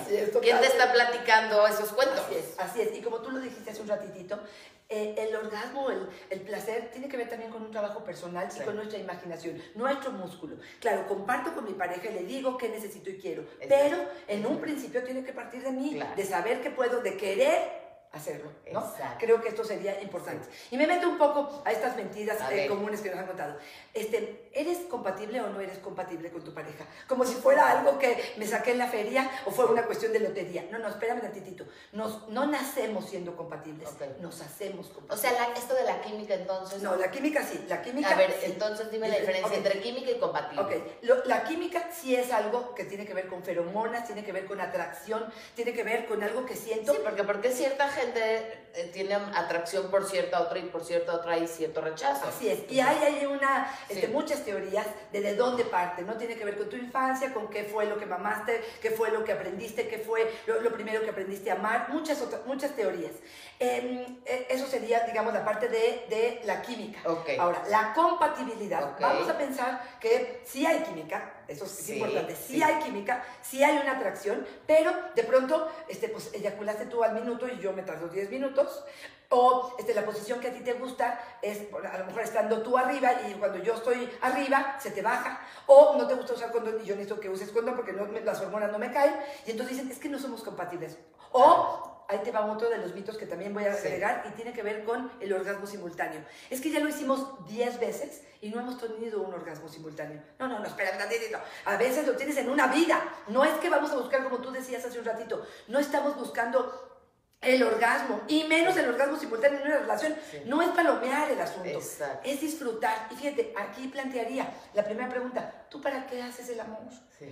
¿Quién 0.42 0.60
te 0.60 0.68
está 0.68 0.92
platicando 0.92 1.66
esos 1.68 1.90
cuentos? 1.90 2.20
Así 2.20 2.36
es, 2.36 2.60
así 2.60 2.82
es. 2.82 2.96
Y 2.96 3.02
como 3.02 3.20
tú 3.20 3.32
lo 3.32 3.40
dijiste 3.40 3.72
hace 3.72 3.82
un 3.82 3.88
ratitito, 3.88 4.40
eh, 4.88 5.16
el 5.18 5.36
orgasmo, 5.36 5.90
el, 5.90 6.08
el, 6.30 6.42
placer, 6.42 6.92
tiene 6.92 7.08
que 7.08 7.18
ver 7.18 7.28
también 7.28 7.50
con 7.52 7.64
un 7.64 7.72
trabajo 7.72 8.04
personal 8.04 8.48
y 8.56 8.64
con 8.64 8.76
nuestra 8.76 9.00
imaginación, 9.00 9.60
nuestro 9.74 10.12
músculo. 10.12 10.58
Claro, 10.80 11.08
comparto 11.08 11.56
con 11.56 11.66
mi 11.66 11.74
pareja 11.74 12.10
y 12.12 12.14
le 12.14 12.24
digo 12.24 12.56
qué 12.58 12.70
necesito 12.70 13.10
y 13.10 13.18
quiero, 13.18 13.46
pero 13.68 13.98
en 14.28 14.46
un 14.46 14.62
principio 14.62 15.04
tiene 15.04 15.24
que 15.24 15.34
partir 15.34 15.64
de 15.64 15.72
mí, 15.72 16.00
de 16.16 16.26
saber 16.26 16.62
que 16.62 16.70
puedo, 16.70 17.02
de 17.02 17.18
querer 17.18 17.85
hacerlo, 18.18 18.52
¿no? 18.72 18.94
Creo 19.20 19.42
que 19.42 19.50
esto 19.50 19.64
sería 19.64 20.02
importante. 20.02 20.48
Y 20.72 20.78
me 20.78 20.88
meto 20.88 21.10
un 21.10 21.18
poco 21.18 21.62
a 21.66 21.72
estas 21.72 21.96
mentiras 21.96 22.38
eh, 22.52 22.68
comunes 22.68 23.02
que 23.02 23.10
nos 23.10 23.20
han 23.20 23.28
contado. 23.28 23.58
Este, 23.94 24.50
¿Eres 24.54 24.80
compatible 24.90 25.42
o 25.42 25.48
no 25.50 25.60
eres 25.60 25.80
compatible 25.80 26.32
con 26.32 26.44
tu 26.44 26.54
pareja? 26.54 26.86
Como 27.08 27.26
si 27.26 27.36
fuera 27.36 27.72
algo 27.72 28.00
que 28.00 28.34
me 28.38 28.48
saqué 28.48 28.72
en 28.72 28.78
la 28.78 28.88
feria 28.88 29.30
o 29.46 29.52
fue 29.52 29.66
una 29.66 29.84
cuestión 29.86 30.14
de 30.14 30.20
lotería. 30.20 30.66
No, 30.72 30.80
no, 30.80 30.88
espérame 30.88 31.18
un 31.18 31.22
tantitito. 31.24 31.66
Nos, 31.92 32.30
no 32.30 32.48
nacemos 32.48 33.10
siendo 33.10 33.36
compatibles, 33.36 33.90
nos 34.22 34.42
hacemos 34.42 34.88
compatibles. 34.88 35.18
O 35.18 35.22
sea, 35.22 35.54
esto 35.56 35.76
de 35.76 35.84
la 35.84 36.02
química 36.02 36.36
entonces... 36.36 36.82
No, 36.82 36.96
la 36.96 37.12
química 37.12 37.44
sí, 37.44 37.66
la 37.68 37.82
química... 37.82 38.14
A 38.14 38.16
ver, 38.16 38.34
entonces 38.44 38.90
dime 38.92 39.10
la 39.10 39.18
diferencia 39.18 39.58
entre 39.58 39.82
química 39.82 40.12
y 40.12 40.20
compatible. 40.20 40.62
Ok, 40.62 41.26
la 41.26 41.44
química 41.44 41.90
sí 41.92 42.16
es 42.16 42.32
algo 42.32 42.74
que 42.76 42.86
tiene 42.86 43.06
que 43.06 43.14
ver 43.14 43.28
con 43.28 43.44
feromonas, 43.44 44.06
tiene 44.06 44.24
que 44.24 44.32
ver 44.32 44.46
con 44.46 44.62
atracción, 44.62 45.26
tiene 45.54 45.74
que 45.74 45.84
ver 45.84 46.06
con 46.06 46.24
algo 46.24 46.46
que 46.46 46.56
siento... 46.56 46.94
Sí, 46.94 47.00
porque, 47.04 47.24
porque 47.24 47.52
cierta 47.52 47.90
gente 47.90 48.05
eh, 48.16 48.90
tiene 48.92 49.16
atracción 49.16 49.90
por 49.90 50.06
cierta 50.06 50.42
otra 50.42 50.60
y 50.60 50.63
por 50.63 50.84
cierta 50.84 51.16
otra 51.16 51.34
hay 51.34 51.48
cierto 51.48 51.81
rechazo. 51.81 52.28
Así 52.28 52.50
es. 52.50 52.69
Y 52.69 52.80
hay, 52.81 52.98
hay 52.98 53.25
una, 53.25 53.72
este, 53.88 54.07
muchas 54.10 54.44
teorías 54.44 54.86
de 55.13 55.22
de 55.22 55.36
dónde 55.36 55.63
parte, 55.63 56.04
¿no? 56.04 56.16
Tiene 56.16 56.36
que 56.36 56.44
ver 56.44 56.57
con 56.57 56.69
tu 56.69 56.75
infancia, 56.75 57.34
con 57.34 57.50
qué 57.50 57.63
fue 57.63 57.86
lo 57.86 57.98
que 57.98 58.06
mamaste, 58.06 58.62
qué 58.81 58.92
fue 58.92 59.12
lo 59.12 59.24
que 59.24 59.31
aprendiste, 59.31 59.88
qué 59.88 60.00
fue 60.00 60.31
lo, 60.46 60.72
primero 60.74 61.02
que 61.02 61.10
aprendiste 61.10 61.50
a 61.50 61.56
amar, 61.56 61.88
muchas, 61.90 62.22
otras, 62.22 62.46
muchas 62.46 62.75
teorías. 62.75 63.13
Em, 63.60 64.19
e, 64.25 64.48
eso 64.50 64.68
sería, 64.68 65.00
digamos, 65.01 65.34
la 65.34 65.46
parte 65.46 65.69
de, 65.69 66.06
de 66.10 66.42
la 66.44 66.62
química. 66.62 67.00
Ahora, 67.40 67.63
la 67.69 67.94
compatibilidad. 67.94 68.98
Vamos 69.00 69.30
a 69.30 69.38
pensar 69.38 69.81
que 70.00 70.42
sí 70.46 70.66
hay 70.66 70.80
química, 70.80 71.35
eso 71.48 71.66
es 71.66 71.90
importante. 71.90 72.36
Sí, 72.36 72.62
hay 72.62 72.84
química, 72.84 73.24
sí 73.42 73.64
hay 73.64 73.78
una 73.78 73.94
atracción, 73.94 74.46
pero 74.66 74.92
de 75.16 75.24
pronto, 75.24 75.72
este, 75.88 76.10
pues 76.10 76.34
eyaculaste 76.34 76.86
tú 76.86 77.04
al 77.04 77.14
minuto 77.14 77.48
y 77.48 77.60
yo 77.60 77.74
me 77.74 77.84
tardo 77.84 78.08
10 78.08 78.30
minutos. 78.30 78.84
O 79.30 79.76
este, 79.80 79.96
la 79.96 80.06
posición 80.06 80.40
que 80.40 80.50
a 80.50 80.54
ti 80.54 80.60
te 80.60 80.74
gusta 80.74 81.20
es, 81.42 81.62
a 81.92 81.98
lo 81.98 82.06
mejor 82.06 82.22
estando 82.22 82.62
tú 82.62 82.78
arriba 82.78 83.12
y 83.28 83.34
cuando 83.34 83.58
yo 83.58 83.74
estoy 83.74 84.10
arriba 84.22 84.78
se 84.80 84.92
te 84.92 85.02
baja. 85.02 85.42
O 85.66 85.96
no 85.98 86.08
te 86.08 86.14
gusta 86.14 86.34
usar 86.34 86.52
condón 86.52 86.80
y 86.82 86.86
yo 86.86 86.96
necesito 86.96 87.20
que 87.20 87.30
uses 87.30 87.50
condón 87.50 87.76
porque 87.76 87.92
no, 87.92 88.06
las 88.06 88.40
hormonas 88.42 88.72
no 88.72 88.78
me 88.78 88.92
caen. 88.92 89.16
Y 89.48 89.52
entonces 89.52 89.78
dicen, 89.78 89.92
es 89.92 89.98
que 89.98 90.10
no 90.10 90.20
somos 90.20 90.44
compatibles. 90.44 90.98
O 91.32 91.95
ahí 92.07 92.19
te 92.24 92.31
va 92.31 92.46
otro 92.46 92.69
de 92.69 92.78
los 92.78 92.94
mitos 92.94 93.18
que 93.18 93.25
también 93.25 93.54
voy 93.54 93.66
a 93.66 93.74
agregar 93.74 94.24
y 94.28 94.36
tiene 94.36 94.54
que 94.54 94.63
ver 94.63 94.84
con 94.84 95.12
el 95.19 95.34
orgasmo 95.34 95.66
simultáneo. 95.66 96.22
Es 96.50 96.62
que 96.62 96.72
ya 96.72 96.80
lo 96.80 96.90
hicimos 96.90 97.46
10 97.48 97.80
veces 97.80 98.22
y 98.42 98.50
no 98.50 98.60
hemos 98.60 98.80
tenido 98.80 99.22
un 99.22 99.34
orgasmo 99.34 99.68
simultáneo. 99.68 100.22
No, 100.39 100.48
no, 100.48 100.60
no, 100.60 100.65
espera 100.65 100.91
un 100.94 101.00
ratito. 101.00 101.38
A 101.65 101.77
veces 101.77 102.06
lo 102.06 102.15
tienes 102.15 102.38
en 102.38 102.50
una 102.50 102.68
vida. 102.68 103.01
No 103.27 103.44
es 103.44 103.53
que 103.56 103.70
vamos 103.70 103.91
a 103.91 103.98
buscar, 103.98 104.24
como 104.24 104.38
tú 104.38 104.51
decías 104.51 104.86
hace 104.86 105.00
un 105.00 105.06
ratito, 105.06 105.46
no 105.68 105.80
estamos 105.80 106.15
buscando 106.18 106.95
el 107.42 107.63
orgasmo, 107.63 108.22
y 108.27 108.44
menos 108.46 108.75
el 108.77 108.89
orgasmo 108.89 109.18
simultáneo 109.18 109.60
en 109.60 109.68
una 109.68 109.77
relación, 109.77 110.15
no 110.46 110.62
es 110.62 110.70
palomear 110.70 111.32
el 111.32 111.39
asunto, 111.39 111.80
es 112.24 112.42
disfrutar. 112.42 113.08
Y 113.12 113.15
fíjate, 113.15 113.54
aquí 113.56 113.88
plantearía 113.88 114.51
la 114.74 114.84
primera 114.84 115.08
pregunta, 115.10 115.65
¿tú 115.70 115.82
para 115.82 116.08
qué 116.08 116.22
haces 116.22 116.50
el 116.50 116.60
amor? 116.60 116.80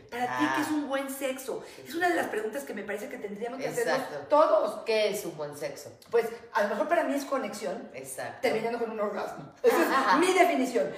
¿Para 0.09 0.37
ti 0.37 0.45
qué 0.55 0.61
es 0.61 0.67
ah. 0.69 0.73
un 0.73 0.87
buen 0.87 1.09
sexo? 1.09 1.63
Es 1.85 1.95
una 1.95 2.09
de 2.09 2.15
las 2.15 2.27
preguntas 2.27 2.63
que 2.63 2.73
me 2.73 2.83
parece 2.83 3.09
que 3.09 3.17
tendríamos 3.17 3.59
que 3.59 3.67
hacer 3.67 3.99
todos. 4.29 4.83
¿Qué 4.85 5.09
es 5.09 5.25
un 5.25 5.35
buen 5.35 5.57
sexo? 5.57 5.91
Pues 6.09 6.27
a 6.53 6.63
lo 6.63 6.69
mejor 6.69 6.87
para 6.87 7.03
mí 7.03 7.15
es 7.15 7.25
conexión, 7.25 7.89
terminando 8.41 8.79
con 8.79 8.91
un 8.91 8.99
orgasmo. 8.99 9.51
Esa 9.63 10.13
es 10.13 10.19
mi 10.19 10.33
definición. 10.33 10.91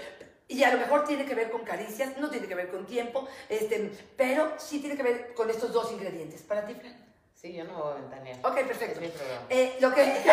Y 0.47 0.63
a 0.63 0.71
lo 0.71 0.77
mejor 0.77 1.05
tiene 1.05 1.25
que 1.25 1.33
ver 1.33 1.50
con 1.50 1.63
caricias, 1.63 2.17
no 2.17 2.29
tiene 2.29 2.47
que 2.47 2.53
ver 2.53 2.69
con 2.69 2.85
tiempo, 2.85 3.27
este, 3.50 3.91
pero 4.15 4.53
sí 4.59 4.79
tiene 4.79 4.95
que 4.95 5.01
ver 5.01 5.33
con 5.33 5.50
estos 5.50 5.74
dos 5.74 5.91
ingredientes. 5.91 6.43
Para 6.43 6.65
ti, 6.65 6.75
Fran. 6.75 7.04
Sí, 7.45 7.53
yo 7.53 7.63
no 7.63 7.75
voy 7.75 7.91
a 7.91 7.95
ventanear. 7.97 8.39
Ok, 8.41 8.55
perfecto. 8.65 8.99
Es 8.99 9.01
mi 9.01 9.07
programa. 9.09 9.45
Eh, 9.51 9.77
lo 9.79 9.93
que 9.93 10.03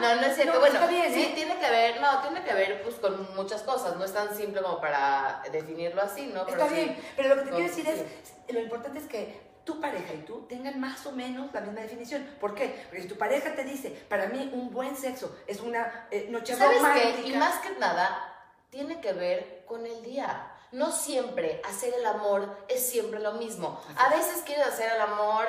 no, 0.00 0.14
no 0.16 0.26
es 0.26 0.34
cierto. 0.34 0.60
bueno, 0.60 0.78
sí, 0.90 0.94
¿eh? 0.94 1.32
tiene 1.34 1.58
que 1.58 1.70
ver, 1.70 1.98
no, 2.02 2.20
tiene 2.20 2.44
que 2.44 2.52
ver 2.52 2.82
pues 2.82 2.96
con 2.96 3.34
muchas 3.34 3.62
cosas. 3.62 3.96
No 3.96 4.04
es 4.04 4.12
tan 4.12 4.36
simple 4.36 4.60
como 4.60 4.78
para 4.78 5.42
definirlo 5.50 6.02
así, 6.02 6.26
¿no? 6.26 6.44
Pero 6.44 6.62
está 6.62 6.74
bien, 6.74 6.98
pero 7.16 7.30
lo 7.30 7.36
que 7.36 7.48
te 7.48 7.50
quiero 7.50 7.66
decir 7.66 7.88
es, 7.88 8.52
lo 8.52 8.60
importante 8.60 8.98
es 8.98 9.06
que 9.06 9.40
tu 9.64 9.80
pareja 9.80 10.12
y 10.12 10.18
tú 10.18 10.44
tengan 10.46 10.78
más 10.78 11.06
o 11.06 11.12
menos 11.12 11.50
la 11.54 11.62
misma 11.62 11.80
definición. 11.80 12.28
¿Por 12.38 12.54
qué? 12.54 12.84
Porque 12.90 13.00
si 13.00 13.08
tu 13.08 13.16
pareja 13.16 13.54
te 13.54 13.64
dice, 13.64 13.88
para 14.10 14.26
mí 14.26 14.50
un 14.52 14.70
buen 14.70 14.98
sexo 14.98 15.34
es 15.46 15.60
una 15.60 16.08
eh, 16.10 16.26
noche 16.28 16.54
¿Sabes 16.54 16.76
romántica. 16.76 17.22
Qué? 17.22 17.28
Y 17.28 17.36
más 17.36 17.58
que 17.60 17.70
nada, 17.78 18.50
tiene 18.68 19.00
que 19.00 19.14
ver 19.14 19.64
con 19.64 19.86
el 19.86 20.02
día. 20.02 20.50
No 20.72 20.90
siempre 20.90 21.62
hacer 21.64 21.94
el 21.94 22.04
amor 22.04 22.64
es 22.68 22.84
siempre 22.84 23.20
lo 23.20 23.34
mismo. 23.34 23.80
A 23.96 24.08
veces 24.08 24.42
quieres 24.44 24.66
hacer 24.66 24.90
el 24.92 25.00
amor 25.00 25.46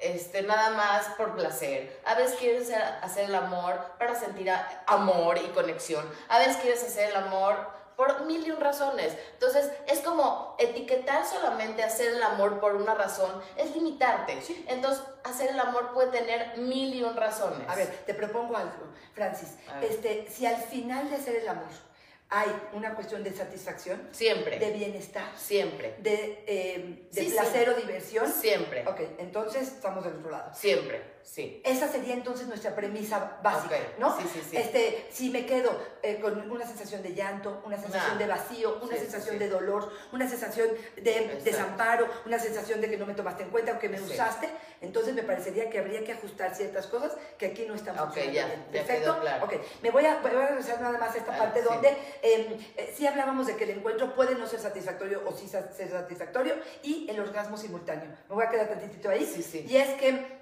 este, 0.00 0.42
nada 0.42 0.70
más 0.70 1.06
por 1.16 1.34
placer. 1.34 2.00
A 2.04 2.14
veces 2.14 2.36
quieres 2.38 2.70
hacer, 3.02 3.26
el 3.26 3.34
amor 3.34 3.78
para 3.98 4.14
sentir 4.14 4.50
amor 4.86 5.38
y 5.38 5.48
conexión. 5.48 6.08
A 6.28 6.38
veces 6.38 6.56
quieres 6.58 6.82
hacer 6.82 7.10
el 7.10 7.16
amor 7.16 7.78
por 7.96 8.24
mil 8.26 8.46
y 8.46 8.50
un 8.52 8.60
razones. 8.60 9.12
Entonces, 9.32 9.72
es 9.88 9.98
como 10.00 10.54
etiquetar 10.58 11.26
solamente 11.26 11.82
hacer 11.82 12.14
el 12.14 12.22
amor 12.22 12.60
por 12.60 12.76
una 12.76 12.94
razón, 12.94 13.42
es 13.56 13.74
limitarte. 13.74 14.40
Entonces, 14.68 15.02
hacer 15.24 15.50
el 15.50 15.58
amor 15.58 15.92
puede 15.92 16.12
tener 16.12 16.58
mil 16.58 16.94
y 16.94 17.02
un 17.02 17.16
razones. 17.16 17.68
A 17.68 17.74
ver, 17.74 17.88
te 18.06 18.14
propongo 18.14 18.56
algo, 18.56 18.92
Francis. 19.14 19.56
Este, 19.82 20.28
si 20.30 20.46
al 20.46 20.56
final 20.56 21.10
de 21.10 21.16
hacer 21.16 21.36
el 21.36 21.48
amor 21.48 21.87
hay 22.30 22.50
una 22.72 22.94
cuestión 22.94 23.24
de 23.24 23.32
satisfacción. 23.32 24.08
Siempre. 24.12 24.58
De 24.58 24.70
bienestar. 24.72 25.32
Siempre. 25.36 25.94
De, 25.98 26.44
eh, 26.46 27.08
de 27.10 27.24
placer 27.24 27.70
o 27.70 27.74
diversión. 27.74 28.30
Siempre. 28.30 28.86
Ok, 28.86 29.00
entonces 29.18 29.68
estamos 29.68 30.04
del 30.04 30.16
otro 30.16 30.30
lado. 30.30 30.52
Siempre. 30.54 31.17
Sí. 31.30 31.60
Esa 31.62 31.88
sería 31.88 32.14
entonces 32.14 32.46
nuestra 32.48 32.74
premisa 32.74 33.38
básica, 33.42 33.76
¿no? 33.98 34.16
Sí, 34.18 34.24
sí, 34.32 34.42
sí. 34.50 34.56
Este, 34.56 35.06
si 35.10 35.28
me 35.28 35.44
quedo 35.44 35.70
eh, 36.02 36.18
con 36.20 36.50
una 36.50 36.66
sensación 36.66 37.02
de 37.02 37.14
llanto, 37.14 37.62
una 37.66 37.76
sensación 37.78 38.16
de 38.16 38.26
vacío, 38.26 38.78
una 38.82 38.96
sensación 38.96 39.38
de 39.38 39.48
dolor, 39.48 39.92
una 40.12 40.26
sensación 40.26 40.68
de 40.96 41.40
desamparo, 41.44 42.08
una 42.24 42.38
sensación 42.38 42.80
de 42.80 42.88
que 42.88 42.96
no 42.96 43.04
me 43.04 43.12
tomaste 43.12 43.42
en 43.42 43.50
cuenta 43.50 43.72
o 43.72 43.78
que 43.78 43.90
me 43.90 44.00
usaste, 44.00 44.48
entonces 44.80 45.14
me 45.14 45.22
parecería 45.22 45.68
que 45.68 45.78
habría 45.78 46.02
que 46.02 46.12
ajustar 46.12 46.54
ciertas 46.54 46.86
cosas 46.86 47.12
que 47.36 47.46
aquí 47.46 47.66
no 47.66 47.74
estamos 47.74 48.08
okay, 48.08 48.32
ya, 48.32 48.46
bien. 48.46 48.64
Perfecto. 48.72 49.20
claro. 49.20 49.44
Ok, 49.44 49.54
me 49.82 49.90
voy 49.90 50.06
a, 50.06 50.20
voy 50.20 50.30
a 50.30 50.46
regresar 50.46 50.80
nada 50.80 50.98
más 50.98 51.14
a 51.14 51.18
esta 51.18 51.36
parte 51.36 51.60
donde 51.60 51.90
em, 52.22 52.58
eh, 52.76 52.94
sí 52.96 53.06
hablábamos 53.06 53.46
de 53.46 53.56
que 53.56 53.64
el 53.64 53.70
encuentro 53.70 54.14
puede 54.14 54.34
no 54.34 54.46
ser 54.46 54.60
satisfactorio 54.60 55.22
o 55.26 55.32
sí 55.32 55.46
ser 55.46 55.70
satisfactorio 55.90 56.54
y 56.82 57.06
el 57.10 57.20
orgasmo 57.20 57.58
simultáneo. 57.58 58.10
Me 58.28 58.34
voy 58.34 58.44
a 58.44 58.48
quedar 58.48 58.68
tantito 58.68 59.10
ahí. 59.10 59.26
Sí, 59.26 59.42
sí. 59.42 59.66
Y 59.68 59.76
es 59.76 59.90
que 60.00 60.37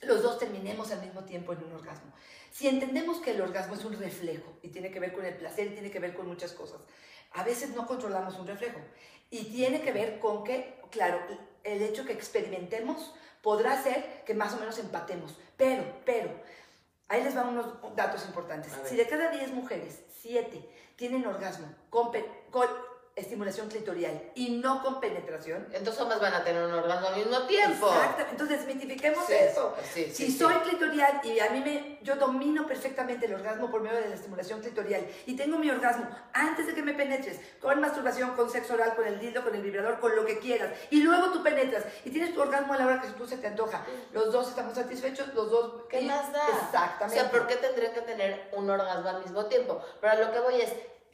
los 0.00 0.22
dos 0.22 0.38
terminemos 0.38 0.90
al 0.90 1.00
mismo 1.00 1.24
tiempo 1.24 1.52
en 1.52 1.62
un 1.64 1.72
orgasmo. 1.72 2.12
Si 2.50 2.68
entendemos 2.68 3.18
que 3.18 3.32
el 3.32 3.40
orgasmo 3.40 3.74
es 3.74 3.84
un 3.84 3.98
reflejo 3.98 4.52
y 4.62 4.68
tiene 4.68 4.90
que 4.90 5.00
ver 5.00 5.12
con 5.12 5.24
el 5.24 5.36
placer 5.36 5.68
y 5.68 5.70
tiene 5.70 5.90
que 5.90 6.00
ver 6.00 6.14
con 6.14 6.26
muchas 6.26 6.52
cosas, 6.52 6.80
a 7.32 7.44
veces 7.44 7.70
no 7.74 7.86
controlamos 7.86 8.38
un 8.38 8.46
reflejo 8.46 8.78
y 9.30 9.44
tiene 9.44 9.80
que 9.80 9.92
ver 9.92 10.18
con 10.18 10.44
que, 10.44 10.80
claro, 10.90 11.20
el 11.64 11.82
hecho 11.82 12.04
que 12.04 12.12
experimentemos 12.12 13.14
podrá 13.40 13.82
ser 13.82 14.24
que 14.24 14.34
más 14.34 14.54
o 14.54 14.58
menos 14.58 14.78
empatemos, 14.78 15.36
pero, 15.56 15.84
pero, 16.04 16.30
ahí 17.08 17.22
les 17.22 17.34
van 17.34 17.48
unos 17.48 17.66
datos 17.96 18.24
importantes. 18.26 18.72
Si 18.84 18.96
de 18.96 19.06
cada 19.06 19.30
10 19.30 19.52
mujeres, 19.52 20.00
7 20.20 20.68
tienen 20.96 21.26
orgasmo 21.26 21.66
con, 21.90 22.12
con 22.50 22.68
estimulación 23.14 23.68
clitorial 23.68 24.30
y 24.34 24.50
no 24.50 24.82
con 24.82 25.00
penetración. 25.00 25.66
Entonces 25.72 26.00
ambas 26.00 26.20
van 26.20 26.34
a 26.34 26.44
tener 26.44 26.64
un 26.64 26.72
orgasmo 26.72 27.08
al 27.08 27.16
mismo 27.16 27.42
tiempo. 27.46 27.88
Exacto, 27.88 28.24
entonces 28.30 28.58
desmitifiquemos 28.64 29.28
eso. 29.28 29.74
si 29.92 30.32
soy 30.32 30.54
clitorial 30.54 31.20
y 31.24 31.38
a 31.40 31.50
mí 31.50 31.60
me, 31.60 31.98
yo 32.02 32.16
domino 32.16 32.66
perfectamente 32.66 33.26
el 33.26 33.34
orgasmo 33.34 33.70
por 33.70 33.82
medio 33.82 34.00
de 34.00 34.08
la 34.08 34.14
estimulación 34.14 34.60
clitorial 34.60 35.06
y 35.26 35.36
tengo 35.36 35.58
mi 35.58 35.70
orgasmo 35.70 36.08
antes 36.32 36.66
de 36.66 36.74
que 36.74 36.82
me 36.82 36.94
penetres, 36.94 37.38
con 37.60 37.80
masturbación, 37.80 38.30
con 38.30 38.50
sexo 38.50 38.74
oral, 38.74 38.94
con 38.94 39.06
el 39.06 39.18
dildo, 39.20 39.42
con 39.42 39.54
el 39.54 39.62
vibrador, 39.62 40.00
con 40.00 40.16
lo 40.16 40.24
que 40.24 40.38
quieras, 40.38 40.70
y 40.90 41.02
luego 41.02 41.32
tú 41.32 41.42
penetras 41.42 41.84
y 42.04 42.10
tienes 42.10 42.34
tu 42.34 42.40
orgasmo 42.40 42.72
a 42.72 42.78
la 42.78 42.86
hora 42.86 43.00
que 43.00 43.08
tú 43.08 43.26
se 43.26 43.36
te 43.36 43.46
antoja, 43.46 43.84
los 44.12 44.32
dos 44.32 44.48
estamos 44.48 44.74
satisfechos, 44.74 45.34
los 45.34 45.50
dos... 45.50 45.82
¿Qué 45.88 46.00
más 46.02 46.32
da? 46.32 46.40
Exactamente. 46.48 47.20
O 47.20 47.22
sea, 47.22 47.30
¿por 47.30 47.46
qué 47.46 47.56
tendrían 47.56 47.92
que 47.92 48.00
tener 48.02 48.48
un 48.52 48.68
orgasmo 48.70 49.08
al 49.08 49.22
mismo 49.22 49.46
tiempo? 49.46 49.82
Pero 50.00 50.12
a 50.12 50.16
lo 50.16 50.32
que 50.32 50.40
voy 50.40 50.60
es, 50.60 50.72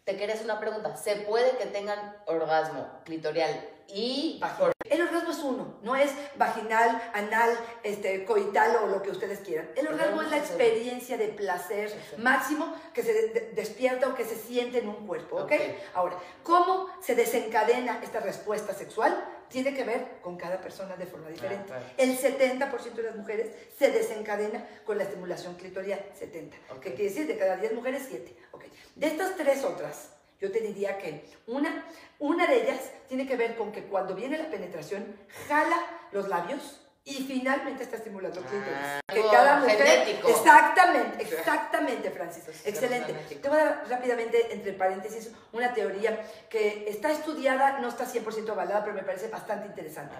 te 0.08 0.16
querés 0.16 0.40
una 0.40 0.58
pregunta. 0.58 0.96
¿Se 0.96 1.16
puede 1.16 1.58
que 1.58 1.66
tengan 1.66 2.16
orgasmo 2.24 2.88
clitorial 3.04 3.62
y 3.88 4.38
vaginal? 4.40 4.72
El 4.88 5.02
orgasmo 5.02 5.30
es 5.32 5.38
uno, 5.40 5.78
no 5.82 5.96
es 5.96 6.10
vaginal, 6.36 7.02
anal, 7.12 7.50
este, 7.82 8.24
coital 8.24 8.74
o 8.76 8.86
lo 8.86 9.02
que 9.02 9.10
ustedes 9.10 9.40
quieran. 9.40 9.68
El 9.76 9.86
orgasmo 9.86 10.22
es 10.22 10.30
la 10.30 10.38
experiencia 10.38 11.18
de 11.18 11.28
placer 11.28 11.94
máximo 12.16 12.74
que 12.94 13.02
se 13.02 13.52
despierta 13.54 14.08
o 14.08 14.14
que 14.14 14.24
se 14.24 14.36
siente 14.36 14.78
en 14.78 14.88
un 14.88 15.06
cuerpo, 15.06 15.42
¿ok? 15.42 15.52
Ahora, 15.92 16.16
¿cómo 16.42 16.88
se 17.02 17.14
desencadena 17.14 18.00
esta 18.02 18.20
respuesta 18.20 18.72
sexual? 18.72 19.22
Tiene 19.48 19.74
que 19.74 19.84
ver 19.84 20.18
con 20.20 20.36
cada 20.36 20.60
persona 20.60 20.96
de 20.96 21.06
forma 21.06 21.28
diferente. 21.28 21.72
Ah, 21.72 21.80
El 21.96 22.18
70% 22.18 22.92
de 22.94 23.02
las 23.02 23.16
mujeres 23.16 23.48
se 23.78 23.90
desencadena 23.90 24.64
con 24.84 24.98
la 24.98 25.04
estimulación 25.04 25.54
clitorial, 25.54 26.04
70. 26.18 26.56
¿Qué 26.80 26.94
quiere 26.94 27.04
decir? 27.04 27.26
De 27.26 27.38
cada 27.38 27.56
10 27.56 27.72
mujeres, 27.74 28.06
7. 28.08 28.36
Okay. 28.52 28.70
De 28.94 29.06
estas 29.06 29.36
tres 29.36 29.64
otras, 29.64 30.10
yo 30.40 30.52
te 30.52 30.60
diría 30.60 30.98
que 30.98 31.24
una, 31.46 31.86
una 32.18 32.46
de 32.46 32.62
ellas 32.62 32.80
tiene 33.08 33.26
que 33.26 33.36
ver 33.36 33.56
con 33.56 33.72
que 33.72 33.84
cuando 33.84 34.14
viene 34.14 34.38
la 34.38 34.50
penetración, 34.50 35.16
jala 35.48 35.76
los 36.12 36.28
labios 36.28 36.80
y 37.08 37.24
finalmente 37.24 37.84
está 37.84 37.96
estimulando. 37.96 38.42
Ah, 38.46 39.00
que 39.06 39.22
cada 39.22 39.60
mujer, 39.60 39.78
genético. 39.78 40.28
Exactamente, 40.28 41.22
exactamente, 41.22 42.10
Francis. 42.10 42.44
Excelente. 42.66 43.14
Te 43.36 43.48
voy 43.48 43.58
a 43.58 43.64
dar 43.64 43.84
rápidamente, 43.88 44.52
entre 44.52 44.74
paréntesis, 44.74 45.32
una 45.52 45.72
teoría 45.72 46.20
que 46.50 46.84
está 46.88 47.10
estudiada, 47.10 47.78
no 47.80 47.88
está 47.88 48.04
100% 48.04 48.50
avalada, 48.50 48.82
pero 48.82 48.94
me 48.94 49.02
parece 49.02 49.28
bastante 49.28 49.68
interesante. 49.68 50.14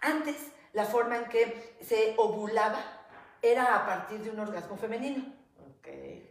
Antes, 0.00 0.36
la 0.72 0.86
forma 0.86 1.16
en 1.16 1.24
que 1.26 1.76
se 1.82 2.14
ovulaba 2.16 2.80
era 3.42 3.76
a 3.76 3.84
partir 3.86 4.20
de 4.20 4.30
un 4.30 4.40
orgasmo 4.40 4.78
femenino. 4.78 5.40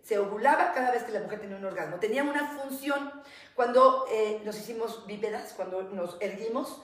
Se 0.03 0.17
ovulaba 0.17 0.71
cada 0.73 0.91
vez 0.91 1.03
que 1.03 1.11
la 1.11 1.19
mujer 1.19 1.41
tenía 1.41 1.57
un 1.57 1.65
orgasmo. 1.65 1.97
Tenía 1.97 2.23
una 2.23 2.47
función. 2.47 3.11
Cuando 3.53 4.05
eh, 4.09 4.41
nos 4.43 4.57
hicimos 4.57 5.05
bípedas, 5.05 5.53
cuando 5.53 5.83
nos 5.83 6.17
erguimos, 6.19 6.81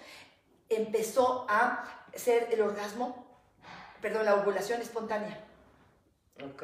empezó 0.70 1.46
a 1.50 2.04
ser 2.15 2.50
el 2.51 2.62
orgasmo, 2.62 3.25
perdón, 4.01 4.25
la 4.25 4.36
ovulación 4.36 4.81
espontánea. 4.81 5.43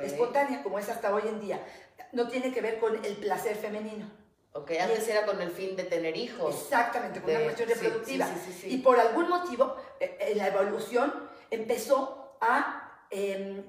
Espontánea, 0.02 0.64
como 0.64 0.80
es 0.80 0.90
hasta 0.90 1.14
hoy 1.14 1.24
en 1.28 1.40
día. 1.40 1.66
No 2.12 2.28
tiene 2.28 2.54
que 2.54 2.62
ver 2.62 2.80
con 2.80 3.04
el 3.06 3.16
placer 3.18 3.56
femenino. 3.56 4.10
Ok, 4.54 4.72
antes 4.82 5.08
era 5.08 5.26
con 5.26 5.42
el 5.42 5.50
fin 5.52 5.78
de 5.78 5.86
tener 5.86 6.18
hijos. 6.18 6.54
Exactamente, 6.54 7.22
con 7.22 7.32
una 7.32 7.44
cuestión 7.44 7.70
reproductiva. 7.70 8.28
y 8.66 8.78
por 8.80 9.00
algún 9.00 9.30
motivo, 9.30 9.78
eh, 10.00 10.18
en 10.20 10.38
la 10.38 10.48
evolución 10.48 11.14
empezó 11.50 12.38
a 12.42 13.06
em, 13.10 13.64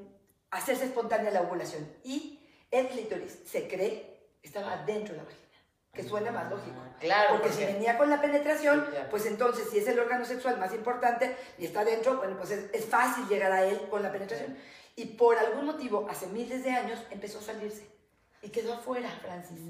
hacerse 0.50 0.86
espontánea 0.86 1.30
la 1.30 1.42
ovulación. 1.42 1.88
Y 2.02 2.40
el 2.70 2.88
clítoris, 2.88 3.40
se 3.46 3.68
cree, 3.68 4.28
estaba 4.42 4.76
dentro 4.78 5.14
de 5.14 5.18
la 5.18 5.24
vagina 5.24 5.51
que 5.92 6.02
suena 6.02 6.32
más 6.32 6.50
lógico. 6.50 6.76
Claro. 7.00 7.30
Porque, 7.32 7.50
si 7.50 7.64
venía 7.64 7.98
con 7.98 8.08
la 8.08 8.20
penetración, 8.20 8.86
pues 9.10 9.26
entonces 9.26 9.68
si 9.70 9.78
es 9.78 9.88
el 9.88 9.98
órgano 9.98 10.24
sexual 10.24 10.58
más 10.58 10.72
importante 10.72 11.36
y 11.58 11.66
está 11.66 11.84
dentro, 11.84 12.16
bueno, 12.16 12.36
pues 12.38 12.50
es, 12.50 12.84
fácil 12.86 13.28
llegar 13.28 13.52
a 13.52 13.64
él 13.64 13.88
con 13.90 14.02
la 14.02 14.10
penetración. 14.10 14.56
Y 14.96 15.06
por 15.16 15.38
algún 15.38 15.66
motivo, 15.66 16.06
hace 16.10 16.26
miles 16.28 16.64
de 16.64 16.70
años, 16.70 16.98
empezó 17.10 17.38
a 17.38 17.42
salirse 17.42 18.01
y 18.42 18.48
quedó 18.50 18.74
afuera, 18.74 19.08
Francis. 19.22 19.60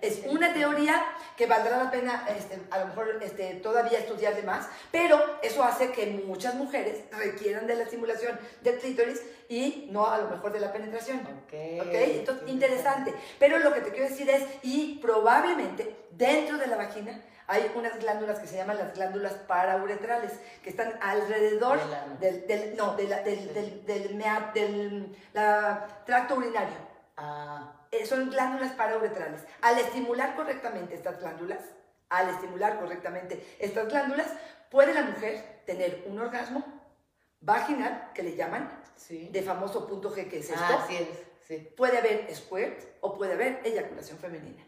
es 0.00 0.22
una 0.26 0.54
teoría 0.54 1.04
que 1.36 1.46
valdrá 1.46 1.76
la 1.76 1.90
pena 1.90 2.26
este, 2.30 2.58
a 2.70 2.78
lo 2.78 2.86
mejor 2.86 3.18
este, 3.22 3.54
todavía 3.56 3.98
estudiar 3.98 4.34
de 4.34 4.42
más, 4.42 4.66
pero 4.90 5.38
eso 5.42 5.62
hace 5.62 5.92
que 5.92 6.06
muchas 6.26 6.54
mujeres 6.54 7.04
requieran 7.12 7.66
de 7.66 7.74
la 7.74 7.82
estimulación 7.82 8.38
del 8.62 8.78
clítoris 8.78 9.20
y 9.50 9.88
no 9.90 10.06
a 10.06 10.16
lo 10.16 10.30
mejor 10.30 10.50
de 10.52 10.60
la 10.60 10.72
penetración. 10.72 11.18
Ok. 11.18 11.52
okay? 11.86 12.18
Entonces, 12.20 12.48
interesante. 12.48 13.12
Pero 13.38 13.58
lo 13.58 13.74
que 13.74 13.82
te 13.82 13.90
quiero 13.90 14.08
decir 14.08 14.30
es, 14.30 14.44
y 14.62 14.98
probablemente 15.02 15.94
dentro 16.12 16.56
de 16.56 16.68
la 16.68 16.76
vagina 16.76 17.22
hay 17.46 17.70
unas 17.74 17.98
glándulas 17.98 18.38
que 18.38 18.46
se 18.46 18.56
llaman 18.56 18.78
las 18.78 18.94
glándulas 18.94 19.34
parauretrales, 19.34 20.32
que 20.62 20.70
están 20.70 20.94
alrededor 21.02 21.80
del, 22.18 22.46
del, 22.46 22.76
no, 22.78 22.94
del, 22.94 23.10
del, 23.24 23.84
del, 23.84 25.16
tracto 26.06 26.36
urinario. 26.36 26.76
Ah. 27.18 27.81
Eh, 27.92 28.06
son 28.06 28.30
glándulas 28.30 28.72
parauretrales. 28.72 29.42
Al 29.60 29.78
estimular 29.78 30.34
correctamente 30.34 30.94
estas 30.94 31.20
glándulas, 31.20 31.60
al 32.08 32.30
estimular 32.30 32.80
correctamente 32.80 33.46
estas 33.58 33.86
glándulas, 33.88 34.28
puede 34.70 34.94
la 34.94 35.02
mujer 35.02 35.62
tener 35.66 36.04
un 36.06 36.18
orgasmo 36.18 36.64
vaginal, 37.40 38.10
que 38.14 38.22
le 38.22 38.34
llaman, 38.34 38.82
de 39.08 39.42
famoso 39.42 39.86
punto 39.86 40.10
G, 40.14 40.28
que 40.28 40.38
es 40.38 40.48
esto. 40.48 40.62
Ah, 40.64 40.86
sí, 40.88 41.06
sí. 41.46 41.58
Puede 41.76 41.98
haber 41.98 42.34
squirt 42.34 42.80
o 43.00 43.14
puede 43.14 43.34
haber 43.34 43.60
eyaculación 43.62 44.18
femenina. 44.18 44.64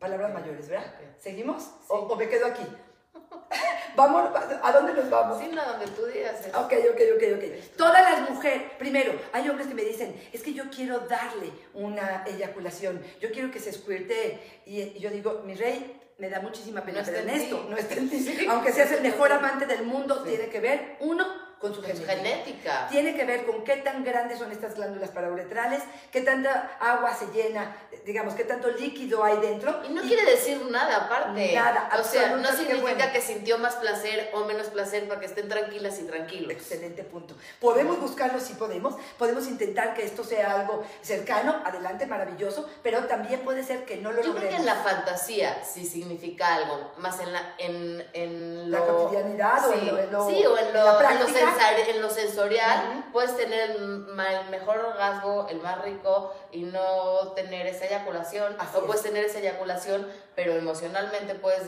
Palabras 0.00 0.34
mayores, 0.34 0.68
¿verdad? 0.68 0.92
¿Seguimos? 1.20 1.70
O, 1.88 2.16
me 2.16 2.28
quedo 2.28 2.46
aquí? 2.46 2.64
Vamos, 3.96 4.30
¿a 4.62 4.72
dónde 4.72 4.94
nos 4.94 5.08
vamos? 5.08 5.38
Sí, 5.38 5.48
no, 5.52 5.64
donde 5.64 5.86
tú 5.88 6.06
digas. 6.06 6.36
Ok, 6.54 6.72
ok, 6.92 7.00
ok, 7.16 7.22
ok. 7.36 7.76
Todas 7.76 8.02
las 8.02 8.30
mujeres, 8.30 8.62
primero, 8.78 9.12
hay 9.32 9.48
hombres 9.48 9.68
que 9.68 9.74
me 9.74 9.82
dicen, 9.82 10.14
es 10.32 10.42
que 10.42 10.52
yo 10.52 10.64
quiero 10.70 11.00
darle 11.00 11.52
una 11.74 12.24
eyaculación, 12.26 13.00
yo 13.20 13.30
quiero 13.30 13.50
que 13.50 13.60
se 13.60 13.72
squirte. 13.72 14.62
Y, 14.66 14.98
yo 14.98 15.10
digo, 15.10 15.42
mi 15.44 15.54
rey, 15.54 16.00
me 16.18 16.28
da 16.28 16.40
muchísima 16.40 16.82
pena, 16.82 17.02
pero 17.04 17.18
en 17.18 17.30
esto, 17.30 17.66
no 17.68 17.76
está 17.76 17.94
en 17.94 18.10
ti. 18.10 18.46
Aunque 18.48 18.72
seas 18.72 18.92
el 18.92 19.02
mejor 19.02 19.32
amante 19.32 19.66
del 19.66 19.82
mundo, 19.82 20.22
tiene 20.22 20.48
que 20.48 20.60
ver, 20.60 20.96
uno, 21.00 21.26
con 21.64 21.74
su, 21.74 21.82
genética. 21.82 22.88
Tiene 22.90 23.16
que 23.16 23.24
ver 23.24 23.46
con 23.46 23.64
qué 23.64 23.76
tan 23.78 24.04
grandes 24.04 24.38
son 24.38 24.52
estas 24.52 24.74
glándulas 24.74 25.08
parauretrales, 25.10 25.82
qué 26.12 26.20
tanta 26.20 26.76
agua 26.78 27.14
se 27.14 27.26
llena, 27.28 27.74
digamos, 28.04 28.34
qué 28.34 28.44
tanto 28.44 28.68
líquido 28.68 29.24
hay 29.24 29.38
dentro. 29.38 29.80
Y 29.88 29.92
no 29.94 30.02
quiere 30.02 30.26
decir 30.26 30.60
nada 30.70 31.06
aparte. 31.06 31.54
Nada, 31.54 31.88
O 31.98 32.04
sea, 32.04 32.36
no 32.36 32.52
significa 32.52 33.12
que 33.12 33.22
sintió 33.22 33.56
más 33.56 33.76
placer 33.76 34.30
o 34.34 34.44
menos 34.44 34.66
placer 34.66 35.08
para 35.08 35.20
que 35.20 35.26
estén 35.26 35.48
tranquilas 35.48 35.98
y 36.00 36.02
tranquilos. 36.02 36.52
Excelente 36.52 37.02
punto. 37.02 37.34
Podemos 37.60 37.98
buscarlo 37.98 38.40
si 38.40 38.52
podemos, 38.52 38.96
podemos 39.16 39.46
intentar 39.46 39.94
que 39.94 40.04
esto 40.04 40.22
sea 40.22 40.60
algo 40.60 40.84
cercano, 41.00 41.62
adelante, 41.64 42.04
maravilloso, 42.04 42.68
pero 42.82 43.04
también 43.04 43.40
puede 43.40 43.64
ser 43.64 43.86
que 43.86 43.96
no 43.96 44.12
lo 44.12 44.22
Yo 44.22 44.34
creo 44.34 44.50
que 44.50 44.56
en 44.56 44.66
la 44.66 44.74
fantasía 44.74 45.64
sí 45.64 45.86
signica 45.86 46.56
algo, 46.56 46.92
más 46.98 47.20
en 47.20 47.32
la, 47.32 47.54
en, 47.56 48.06
en 48.12 48.70
la 48.70 48.80
cotidianidad 48.80 49.66
o 49.66 49.72
en 49.72 50.12
lo, 50.12 50.28
sí, 50.28 50.44
o 50.44 50.58
en 50.58 50.74
lo, 50.74 51.00
en 51.00 51.53
lo, 52.00 52.10
sensorial, 52.10 53.04
puedes 53.12 53.36
tener 53.36 53.70
el, 53.70 54.06
mejor 54.50 54.78
orgasmo, 54.78 55.46
el 55.50 55.60
más 55.60 55.82
rico 55.82 56.34
y 56.52 56.62
no 56.62 57.32
tener 57.34 57.66
esa 57.66 57.86
eyaculación, 57.86 58.56
o 58.74 58.80
puedes 58.86 59.02
tener 59.02 59.24
esa 59.24 59.38
eyaculación, 59.38 60.06
pero 60.34 60.52
emocionalmente 60.52 61.34
puedes 61.34 61.62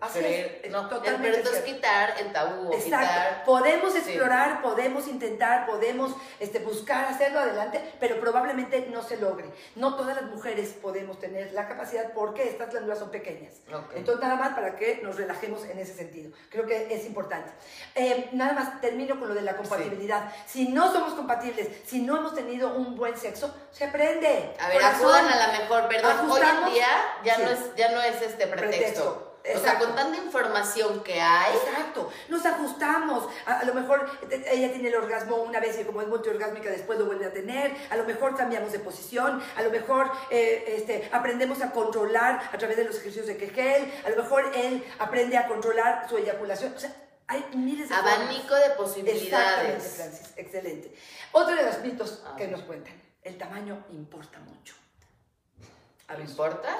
Así 0.00 0.18
es, 0.24 0.70
no, 0.70 0.88
totalmente 0.88 1.28
pero 1.28 1.36
entonces 1.36 1.62
quitar 1.62 2.14
el 2.18 2.32
tabú. 2.32 2.72
Exacto. 2.72 3.44
podemos 3.44 3.94
explorar, 3.94 4.62
podemos 4.62 5.06
intentar, 5.08 5.66
podemos 5.66 6.16
este, 6.38 6.58
buscar 6.60 7.04
hacerlo 7.04 7.40
adelante, 7.40 7.82
pero 8.00 8.18
probablemente 8.18 8.88
no 8.90 9.02
se 9.02 9.18
logre. 9.18 9.44
No 9.76 9.96
todas 9.96 10.16
las 10.16 10.24
mujeres 10.24 10.70
podemos 10.80 11.18
tener 11.18 11.52
la 11.52 11.68
capacidad 11.68 12.12
porque 12.14 12.48
estas 12.48 12.70
glándulas 12.70 12.98
son 12.98 13.10
pequeñas. 13.10 13.56
Entonces, 13.94 14.22
nada 14.22 14.36
más 14.36 14.54
para 14.54 14.76
que 14.76 15.00
nos 15.02 15.16
relajemos 15.16 15.64
en 15.66 15.78
ese 15.78 15.94
sentido. 15.94 16.32
Creo 16.48 16.66
que 16.66 16.94
es 16.94 17.04
importante. 17.04 17.52
Eh, 17.94 18.30
nada 18.32 18.54
más 18.54 18.80
termino 18.80 19.18
con 19.18 19.28
lo 19.28 19.34
de 19.34 19.42
la 19.42 19.56
compatibilidad. 19.56 20.32
Si 20.46 20.68
no 20.68 20.92
somos 20.92 21.12
compatibles, 21.12 21.68
si 21.84 22.00
no 22.00 22.16
hemos 22.16 22.34
tenido 22.34 22.74
un 22.74 22.96
buen 22.96 23.18
sexo, 23.18 23.54
se 23.70 23.84
aprende. 23.84 24.54
A 24.58 24.68
ver, 24.68 24.82
acudan 24.82 25.26
a 25.26 25.36
la 25.36 25.58
mejor, 25.58 25.88
perdón. 25.88 26.30
Hoy 26.30 26.40
en 26.40 26.72
día 26.72 26.88
ya, 27.22 27.36
no, 27.38 27.50
es, 27.50 27.76
ya 27.76 27.90
no 27.90 28.00
es 28.00 28.22
este 28.22 28.46
pretexto 28.46 29.29
o 29.54 29.58
sea, 29.58 29.78
con 29.78 29.94
tanta 29.94 30.16
información 30.18 31.02
que 31.02 31.20
hay. 31.20 31.56
Exacto, 31.56 32.10
nos 32.28 32.44
ajustamos. 32.44 33.28
A, 33.46 33.64
lo 33.64 33.74
mejor 33.74 34.10
ella 34.30 34.72
tiene 34.72 34.88
el 34.88 34.96
orgasmo 34.96 35.36
una 35.36 35.60
vez 35.60 35.78
y 35.80 35.84
como 35.84 36.02
es 36.02 36.08
multiorgásmica 36.08 36.70
después 36.70 36.98
lo 36.98 37.06
vuelve 37.06 37.26
a 37.26 37.32
tener. 37.32 37.74
A 37.90 37.96
lo 37.96 38.04
mejor 38.04 38.36
cambiamos 38.36 38.72
de 38.72 38.78
posición. 38.78 39.42
A 39.56 39.62
lo 39.62 39.70
mejor 39.70 40.10
eh, 40.30 40.64
este, 40.76 41.08
aprendemos 41.12 41.62
a 41.62 41.70
controlar 41.70 42.50
a 42.52 42.58
través 42.58 42.76
de 42.76 42.84
los 42.84 42.96
ejercicios 42.96 43.26
de 43.26 43.36
Kegel. 43.36 43.92
A 44.04 44.10
lo 44.10 44.22
mejor 44.22 44.52
él 44.54 44.84
aprende 44.98 45.38
a 45.38 45.46
controlar 45.46 46.06
su 46.08 46.18
eyaculación. 46.18 46.74
O 46.74 46.78
sea, 46.78 46.94
hay 47.26 47.44
miles 47.54 47.88
de 47.88 47.94
Abanico 47.94 48.54
de 48.54 48.70
posibilidades. 48.70 49.24
Exactamente, 49.24 49.88
Francis. 49.88 50.32
Excelente. 50.36 50.94
Otro 51.32 51.54
de 51.54 51.62
los 51.62 51.78
mitos 51.80 52.22
que 52.36 52.48
nos 52.48 52.62
cuentan. 52.62 53.00
El 53.22 53.38
tamaño 53.38 53.84
importa 53.90 54.38
mucho. 54.40 54.74
¿Importa? 56.18 56.76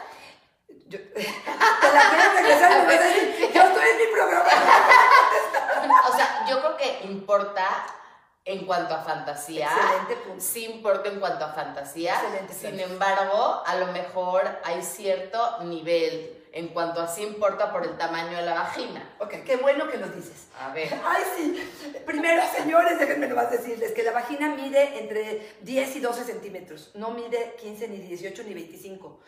Yo, 0.90 0.99
te 1.14 1.23
la 1.23 2.11
quieres 2.11 2.35
regresar 2.35 2.82
y 2.82 2.87
me 2.87 2.99
decir, 2.99 3.52
yo 3.54 3.62
estoy 3.62 3.88
en 3.90 3.97
mi 3.97 4.12
programa. 4.12 4.50
o 6.09 6.16
sea, 6.16 6.44
yo 6.49 6.59
creo 6.59 6.76
que 6.76 7.06
importa 7.06 7.87
en 8.44 8.66
cuanto 8.66 8.94
a 8.94 8.99
fantasía. 8.99 9.68
Excelente 9.68 10.16
punto. 10.16 10.42
Sí 10.42 10.64
importa 10.64 11.09
en 11.09 11.20
cuanto 11.20 11.44
a 11.44 11.52
fantasía. 11.52 12.14
Excelente 12.14 12.54
Sin 12.54 12.80
embargo, 12.80 13.62
a 13.64 13.76
lo 13.76 13.87
mejor 13.92 14.42
hay 14.64 14.82
cierto 14.82 15.62
nivel 15.62 16.40
en 16.52 16.66
cuanto 16.68 17.00
a 17.00 17.06
sí 17.06 17.23
importa 17.23 17.70
por 17.70 17.85
el 17.85 17.97
tamaño 17.97 18.37
de 18.37 18.42
la 18.42 18.54
vagina. 18.54 19.14
Ok, 19.20 19.44
qué 19.47 19.59
bueno 19.59 19.88
que 19.88 19.99
lo 19.99 20.09
dices. 20.09 20.49
A 20.59 20.73
ver. 20.73 20.92
Ay, 21.04 21.23
sí. 21.37 21.70
Primero, 22.04 22.42
señores, 22.52 22.99
déjenme 22.99 23.28
nomás 23.28 23.52
decirles 23.52 23.92
que 23.92 24.02
la 24.02 24.11
vagina 24.11 24.56
mide 24.56 24.99
entre 24.99 25.54
10 25.61 25.97
y 25.97 26.00
12 26.00 26.25
centímetros. 26.25 26.90
No 26.94 27.12
mide 27.12 27.54
15, 27.61 27.87
ni 27.87 27.99
18, 27.99 28.42
ni 28.42 28.54
25. 28.54 29.20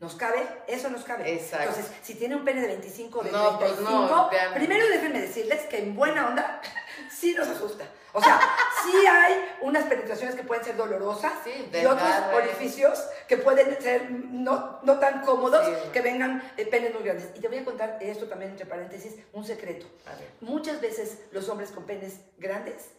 ¿Nos 0.00 0.14
cabe? 0.14 0.42
Eso 0.66 0.88
nos 0.88 1.04
cabe. 1.04 1.30
Exacto. 1.30 1.68
Entonces, 1.68 1.92
si 2.02 2.14
tiene 2.14 2.34
un 2.34 2.42
pene 2.42 2.62
de 2.62 2.68
25 2.68 3.22
de 3.22 3.32
no, 3.32 3.58
35, 3.58 4.28
pues 4.30 4.42
primero 4.54 4.88
déjenme 4.88 5.20
decirles 5.20 5.66
que 5.66 5.78
en 5.78 5.94
buena 5.94 6.28
onda 6.28 6.62
sí 7.14 7.34
nos 7.34 7.46
asusta. 7.46 7.84
O 8.14 8.20
sea, 8.20 8.40
sí 8.82 9.06
hay 9.06 9.34
unas 9.60 9.84
penetraciones 9.84 10.34
que 10.34 10.42
pueden 10.42 10.64
ser 10.64 10.76
dolorosas 10.76 11.34
y 11.46 11.84
otros 11.84 12.10
orificios 12.34 12.98
que 13.28 13.36
pueden 13.36 13.80
ser 13.80 14.10
no, 14.10 14.80
no 14.82 14.98
tan 14.98 15.20
cómodos 15.20 15.68
que 15.92 16.00
vengan 16.00 16.42
eh, 16.56 16.64
penes 16.64 16.94
muy 16.94 17.04
grandes. 17.04 17.28
Y 17.36 17.40
te 17.40 17.48
voy 17.48 17.58
a 17.58 17.64
contar 17.64 17.98
esto 18.00 18.26
también, 18.26 18.52
entre 18.52 18.66
paréntesis, 18.66 19.16
un 19.34 19.44
secreto. 19.44 19.86
Muchas 20.40 20.80
veces 20.80 21.18
los 21.30 21.48
hombres 21.50 21.70
con 21.70 21.84
penes 21.84 22.20
grandes 22.38 22.90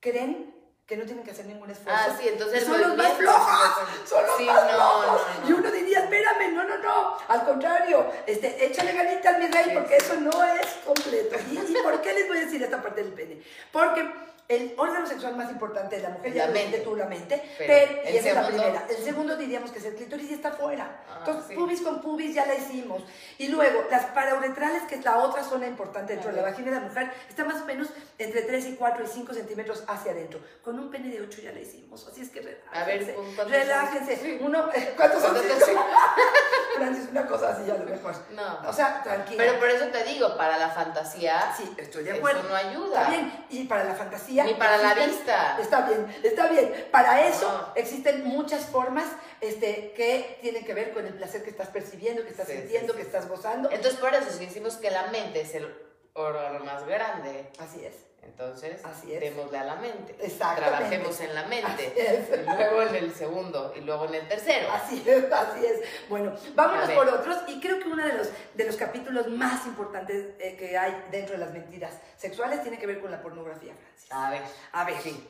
creen 0.00 0.55
que 0.86 0.96
no 0.96 1.04
tienen 1.04 1.24
que 1.24 1.32
hacer 1.32 1.46
ningún 1.46 1.68
esfuerzo. 1.68 2.00
Ah, 2.00 2.16
sí, 2.16 2.28
entonces 2.28 2.64
son 2.64 2.80
los 2.80 2.96
más 2.96 3.12
flojos. 3.14 3.88
Son 4.08 4.24
los 4.24 4.40
más 4.42 4.70
flojos. 4.70 5.20
Y 5.48 5.52
uno 5.52 5.70
diría, 5.72 6.04
espérame, 6.04 6.54
no, 6.54 6.62
no, 6.62 6.78
no. 6.78 7.18
Al 7.26 7.44
contrario, 7.44 8.06
este, 8.24 8.64
échale 8.64 8.92
ganitas, 8.92 9.36
mi 9.40 9.48
rey, 9.48 9.72
porque 9.74 9.96
eso 9.96 10.14
no 10.20 10.44
es 10.44 10.66
completo. 10.84 11.36
¿Y, 11.50 11.56
¿Y 11.56 11.82
por 11.82 12.00
qué 12.00 12.12
les 12.12 12.28
voy 12.28 12.38
a 12.38 12.40
decir 12.42 12.62
esta 12.62 12.80
parte 12.80 13.02
del 13.02 13.12
pene? 13.12 13.42
Porque 13.72 14.08
el 14.48 14.74
órgano 14.76 15.06
sexual 15.06 15.36
más 15.36 15.50
importante 15.50 15.96
de 15.96 16.02
la 16.02 16.10
mujer, 16.10 16.32
ya 16.32 16.46
mente, 16.48 16.78
tú 16.78 16.94
la 16.94 17.06
mente, 17.06 17.42
pero, 17.58 17.72
y 18.04 18.16
esa 18.16 18.28
es 18.28 18.34
la 18.34 18.46
primera. 18.46 18.86
El 18.88 18.96
segundo 18.96 19.36
diríamos 19.36 19.72
que 19.72 19.80
es 19.80 19.84
el 19.86 19.96
clítoris 19.96 20.30
y 20.30 20.34
está 20.34 20.52
fuera. 20.52 21.02
Ah, 21.08 21.16
Entonces, 21.18 21.56
pubis 21.56 21.80
con 21.80 22.00
pubis 22.00 22.34
ya 22.34 22.46
la 22.46 22.54
hicimos. 22.54 23.02
Y 23.38 23.48
luego, 23.48 23.84
las 23.90 24.06
parauretrales, 24.06 24.82
que 24.82 24.96
es 24.96 25.04
la 25.04 25.18
otra 25.18 25.42
zona 25.42 25.66
importante 25.66 26.12
dentro 26.12 26.30
de 26.30 26.36
la 26.36 26.42
vagina 26.42 26.70
de 26.70 26.76
la 26.76 26.86
mujer, 26.86 27.12
está 27.28 27.44
más 27.44 27.62
o 27.62 27.64
menos 27.64 27.88
entre 28.18 28.42
3 28.42 28.66
y 28.66 28.76
4 28.76 29.04
y 29.04 29.08
5 29.08 29.34
centímetros 29.34 29.82
hacia 29.88 30.12
adentro. 30.12 30.40
Con 30.62 30.78
un 30.78 30.90
pene 30.90 31.08
de 31.08 31.22
8 31.22 31.40
ya 31.42 31.52
la 31.52 31.60
hicimos. 31.60 32.06
Así 32.06 32.20
es 32.20 32.30
que 32.30 32.40
relájense. 32.40 33.12
A 33.12 33.44
ver, 33.44 33.50
relájense. 33.50 34.38
Uno, 34.42 34.68
¿Cuántos 34.96 35.22
son? 35.22 35.36
Francis, 36.76 37.08
una 37.10 37.26
cosa 37.26 37.50
así 37.50 37.64
ya 37.66 37.74
lo 37.74 37.84
mejor. 37.84 38.14
No. 38.32 38.68
O 38.68 38.72
sea, 38.72 39.02
tranquila. 39.02 39.38
Pero 39.38 39.58
por 39.58 39.68
eso 39.70 39.86
te 39.86 40.04
digo, 40.04 40.36
para 40.36 40.58
la 40.58 40.68
fantasía. 40.68 41.52
Sí, 41.56 41.74
estoy 41.78 42.04
de 42.04 42.12
acuerdo. 42.12 42.40
Eso 42.40 42.48
no 42.48 42.54
ayuda. 42.54 43.00
Está 43.00 43.10
bien. 43.10 43.46
Y 43.48 43.64
para 43.64 43.84
la 43.84 43.94
fantasía 43.94 44.35
ni 44.44 44.54
para 44.54 44.78
la 44.78 44.94
vista. 44.94 45.58
Está 45.60 45.88
bien, 45.88 46.06
está 46.22 46.48
bien. 46.48 46.88
Para 46.90 47.26
eso 47.26 47.72
existen 47.74 48.24
muchas 48.24 48.66
formas 48.66 49.06
este, 49.40 49.92
que 49.96 50.38
tienen 50.40 50.64
que 50.64 50.74
ver 50.74 50.92
con 50.92 51.06
el 51.06 51.14
placer 51.14 51.42
que 51.42 51.50
estás 51.50 51.68
percibiendo, 51.68 52.22
que 52.24 52.30
estás 52.30 52.48
sintiendo, 52.48 52.94
que 52.94 53.02
estás 53.02 53.28
gozando. 53.28 53.70
Entonces, 53.70 53.98
por 54.00 54.14
eso 54.14 54.26
decimos 54.38 54.76
que 54.76 54.90
la 54.90 55.08
mente 55.08 55.40
es 55.40 55.54
el 55.54 55.74
órgano 56.14 56.64
más 56.64 56.86
grande. 56.86 57.50
Así 57.58 57.84
es. 57.84 57.94
Entonces, 58.22 58.84
Así 58.84 59.14
es. 59.14 59.20
démosle 59.20 59.56
a 59.56 59.64
la 59.64 59.76
mente. 59.76 60.12
Trabajemos 60.14 61.20
en 61.20 61.34
la 61.34 61.44
mente. 61.46 61.94
Y 62.36 62.56
luego 62.56 62.82
en 62.82 62.94
el 62.96 63.14
segundo 63.14 63.72
y 63.76 63.80
luego 63.80 64.06
en 64.06 64.14
el 64.16 64.28
tercero. 64.28 64.68
Así 64.72 65.02
es, 65.06 65.32
así 65.32 65.64
es. 65.64 65.80
Bueno, 66.08 66.34
vámonos 66.54 66.90
por 66.90 67.08
otros. 67.08 67.36
Y 67.46 67.60
creo 67.60 67.78
que 67.78 67.88
uno 67.88 68.04
de 68.04 68.12
los, 68.12 68.28
de 68.54 68.64
los 68.64 68.76
capítulos 68.76 69.28
más 69.28 69.64
importantes 69.66 70.34
eh, 70.38 70.56
que 70.56 70.76
hay 70.76 71.04
dentro 71.10 71.34
de 71.34 71.38
las 71.44 71.52
mentiras 71.52 71.94
sexuales 72.16 72.62
tiene 72.62 72.78
que 72.78 72.86
ver 72.86 73.00
con 73.00 73.10
la 73.10 73.22
pornografía, 73.22 73.74
Francis. 73.74 74.12
A 74.12 74.30
ver. 74.30 74.42
A 74.72 74.84
ver. 74.84 75.00
Sí. 75.00 75.28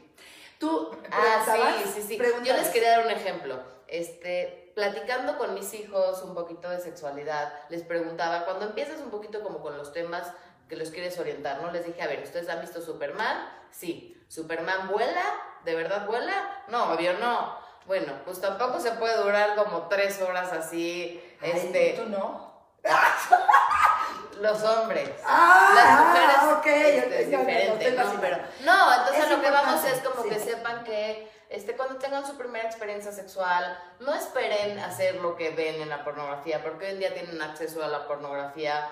Tú 0.58 0.90
Ah, 1.12 1.44
sí, 1.84 1.90
sí, 2.00 2.02
sí. 2.02 2.18
Yo 2.44 2.56
les 2.56 2.68
quería 2.68 2.90
dar 2.98 3.06
un 3.06 3.12
ejemplo. 3.12 3.62
Este, 3.88 4.72
platicando 4.74 5.38
con 5.38 5.54
mis 5.54 5.72
hijos 5.74 6.22
un 6.22 6.34
poquito 6.34 6.68
de 6.68 6.80
sexualidad, 6.80 7.52
les 7.68 7.82
preguntaba, 7.82 8.44
cuando 8.44 8.66
empiezas 8.66 8.98
un 9.00 9.10
poquito 9.10 9.42
como 9.42 9.60
con 9.60 9.76
los 9.78 9.92
temas 9.92 10.32
que 10.68 10.76
los 10.76 10.90
quieres 10.90 11.18
orientar, 11.18 11.60
¿no? 11.62 11.70
Les 11.70 11.86
dije, 11.86 12.02
a 12.02 12.06
ver, 12.06 12.22
¿ustedes 12.22 12.48
han 12.48 12.60
visto 12.60 12.80
Superman? 12.80 13.48
Sí. 13.70 14.20
¿Superman 14.28 14.88
vuela? 14.88 15.22
¿De 15.64 15.74
verdad 15.74 16.06
vuela? 16.06 16.64
No, 16.68 16.92
obvio 16.92 17.14
no. 17.14 17.58
Bueno, 17.86 18.12
pues 18.24 18.40
tampoco 18.40 18.80
se 18.80 18.92
puede 18.92 19.16
durar 19.22 19.54
como 19.54 19.88
tres 19.88 20.20
horas 20.20 20.52
así. 20.52 21.22
este, 21.40 21.94
¿Tú 21.96 22.08
no? 22.08 22.54
los 24.40 24.62
hombres. 24.62 25.10
Ah, 25.24 25.72
las 25.74 26.06
mujeres 26.06 26.36
ah, 26.38 26.56
okay, 26.58 26.98
este, 26.98 27.22
es 27.22 27.30
diferente, 27.30 27.90
¿no? 27.92 28.20
Pero, 28.20 28.36
no, 28.64 28.94
entonces 28.94 29.30
lo 29.30 29.40
que 29.40 29.50
vamos 29.50 29.84
es 29.84 30.00
como 30.00 30.22
que 30.24 30.38
sepan 30.38 30.84
que 30.84 31.30
este, 31.48 31.76
cuando 31.76 31.96
tengan 31.96 32.26
su 32.26 32.36
primera 32.36 32.66
experiencia 32.66 33.12
sexual, 33.12 33.78
no 34.00 34.14
esperen 34.14 34.78
hacer 34.80 35.16
lo 35.16 35.36
que 35.36 35.50
ven 35.50 35.80
en 35.80 35.88
la 35.88 36.04
pornografía, 36.04 36.62
porque 36.62 36.86
hoy 36.86 36.92
en 36.92 36.98
día 36.98 37.14
tienen 37.14 37.40
acceso 37.40 37.84
a 37.84 37.88
la 37.88 38.06
pornografía 38.06 38.88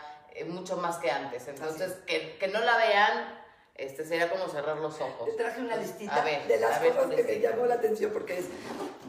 mucho 0.47 0.77
más 0.77 0.97
que 0.97 1.11
antes. 1.11 1.47
Entonces, 1.49 1.93
que, 2.07 2.37
que, 2.39 2.49
no 2.49 2.61
la 2.61 2.77
vean, 2.77 3.45
este, 3.75 4.05
sería 4.05 4.31
como 4.31 4.49
cerrar 4.49 4.77
los 4.79 5.01
ojos. 5.01 5.27
Te 5.27 5.33
traje 5.33 5.61
una 5.61 5.77
listita 5.77 6.25
de 6.25 6.59
las 6.59 6.79
cosas 6.79 7.15
que 7.15 7.23
me 7.23 7.41
llamó 7.41 7.67
la 7.67 7.75
atención 7.75 8.13
porque 8.13 8.39
es, 8.39 8.47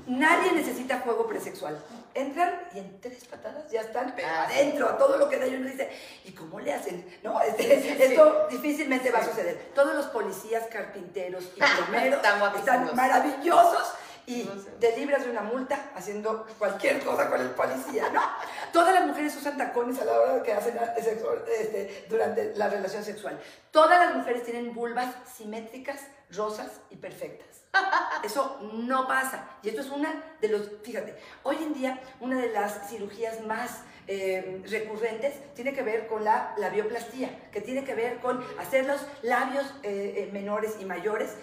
nadie 0.07 0.51
necesita 0.51 0.99
juego 0.99 1.27
presexual. 1.27 1.77
Entran 2.13 2.61
y 2.73 2.79
en 2.79 3.01
tres 3.01 3.25
patadas 3.25 3.69
ya 3.71 3.81
están 3.81 4.15
ah, 4.23 4.45
adentro, 4.45 4.87
a 4.87 4.97
todo 4.97 5.17
lo 5.17 5.27
que 5.29 5.37
da 5.37 5.45
uno 5.47 5.67
dice, 5.67 5.89
¿y 6.23 6.31
cómo 6.31 6.59
le 6.59 6.73
hacen? 6.73 7.05
No, 7.23 7.41
este, 7.41 8.05
esto 8.05 8.47
difícilmente 8.49 9.11
va 9.11 9.19
a 9.19 9.25
suceder. 9.25 9.71
Todos 9.75 9.95
los 9.95 10.05
policías, 10.07 10.65
carpinteros 10.67 11.43
y 11.55 11.59
plomeros 11.85 12.21
están 12.55 12.95
maravillosos 12.95 13.93
y 14.27 14.43
te 14.79 14.97
libras 14.97 15.23
de 15.23 15.31
una 15.31 15.41
multa 15.41 15.91
haciendo 15.95 16.45
cualquier 16.57 17.03
cosa 17.03 17.29
con 17.29 17.39
el 17.41 17.49
policía, 17.49 18.09
¿no? 18.09 18.21
Todas 18.73 18.93
las 18.93 19.07
mujeres 19.07 19.35
usan 19.35 19.57
tacones 19.57 19.99
a 19.99 20.05
la 20.05 20.19
hora 20.19 20.43
que 20.43 20.53
hacen 20.53 20.77
sexo, 21.01 21.45
este, 21.45 22.05
durante 22.09 22.55
la 22.55 22.69
relación 22.69 23.03
sexual. 23.03 23.39
Todas 23.71 23.99
las 23.99 24.15
mujeres 24.15 24.43
tienen 24.43 24.73
vulvas 24.73 25.13
simétricas, 25.35 26.01
rosas 26.31 26.71
y 26.89 26.95
perfectas. 26.95 27.61
Eso 28.23 28.59
no 28.73 29.07
pasa. 29.07 29.49
Y 29.61 29.69
esto 29.69 29.81
es 29.81 29.89
una 29.89 30.23
de 30.41 30.47
los, 30.47 30.69
fíjate, 30.83 31.15
hoy 31.43 31.57
en 31.61 31.73
día 31.73 31.99
una 32.19 32.39
de 32.39 32.49
las 32.49 32.89
cirugías 32.89 33.41
más 33.45 33.81
eh, 34.07 34.61
recurrentes 34.69 35.33
tiene 35.55 35.73
que 35.73 35.81
ver 35.81 36.07
con 36.07 36.23
la 36.23 36.53
labioplastía, 36.57 37.49
que 37.51 37.59
tiene 37.61 37.83
que 37.83 37.95
ver 37.95 38.19
con 38.19 38.43
hacer 38.59 38.85
los 38.85 39.01
labios 39.23 39.65
eh, 39.81 40.13
eh, 40.17 40.29
menores 40.31 40.75
y 40.79 40.85
mayores 40.85 41.35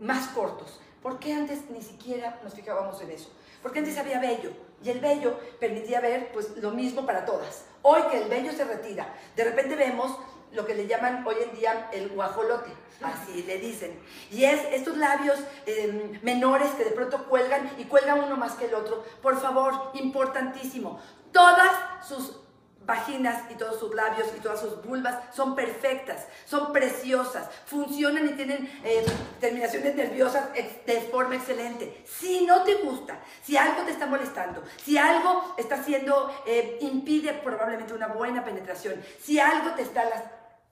más 0.00 0.28
cortos. 0.28 0.80
¿Por 1.02 1.18
qué 1.18 1.32
antes 1.32 1.70
ni 1.70 1.82
siquiera 1.82 2.38
nos 2.42 2.54
fijábamos 2.54 3.00
en 3.00 3.10
eso? 3.10 3.30
Porque 3.62 3.78
antes 3.78 3.96
había 3.98 4.20
vello 4.20 4.50
y 4.82 4.90
el 4.90 5.00
vello 5.00 5.38
permitía 5.58 6.00
ver 6.00 6.30
pues 6.32 6.56
lo 6.56 6.70
mismo 6.70 7.06
para 7.06 7.24
todas. 7.24 7.64
Hoy 7.82 8.02
que 8.10 8.22
el 8.22 8.28
vello 8.28 8.52
se 8.52 8.64
retira, 8.64 9.14
de 9.36 9.44
repente 9.44 9.76
vemos 9.76 10.18
lo 10.52 10.66
que 10.66 10.74
le 10.74 10.86
llaman 10.86 11.24
hoy 11.26 11.36
en 11.42 11.56
día 11.56 11.88
el 11.92 12.08
guajolote, 12.10 12.70
así 13.02 13.44
le 13.44 13.58
dicen. 13.58 13.98
Y 14.30 14.44
es 14.44 14.60
estos 14.72 14.96
labios 14.96 15.38
em, 15.66 16.18
menores 16.22 16.70
que 16.72 16.84
de 16.84 16.90
pronto 16.90 17.28
cuelgan 17.28 17.70
y 17.78 17.84
cuelgan 17.84 18.24
uno 18.24 18.36
más 18.36 18.52
que 18.54 18.66
el 18.66 18.74
otro. 18.74 19.04
Por 19.22 19.40
favor, 19.40 19.90
importantísimo, 19.94 21.00
todas 21.32 21.70
sus 22.06 22.40
vaginas 22.90 23.44
y 23.50 23.54
todos 23.54 23.78
sus 23.78 23.94
labios 23.94 24.28
y 24.36 24.40
todas 24.40 24.60
sus 24.60 24.82
vulvas 24.84 25.16
son 25.32 25.54
perfectas, 25.54 26.26
son 26.44 26.72
preciosas, 26.72 27.48
funcionan 27.64 28.28
y 28.28 28.32
tienen 28.32 28.68
eh, 28.84 29.06
terminaciones 29.38 29.94
nerviosas 29.94 30.52
de 30.52 31.00
forma 31.12 31.36
excelente. 31.36 32.02
Si 32.04 32.44
no 32.44 32.64
te 32.64 32.74
gusta, 32.74 33.20
si 33.42 33.56
algo 33.56 33.82
te 33.84 33.92
está 33.92 34.06
molestando, 34.06 34.62
si 34.84 34.98
algo 34.98 35.54
está 35.56 35.76
haciendo, 35.76 36.34
eh, 36.46 36.78
impide 36.80 37.32
probablemente 37.34 37.94
una 37.94 38.08
buena 38.08 38.44
penetración, 38.44 39.00
si 39.22 39.38
algo 39.38 39.70
te 39.76 39.82
está 39.82 40.04
las 40.04 40.24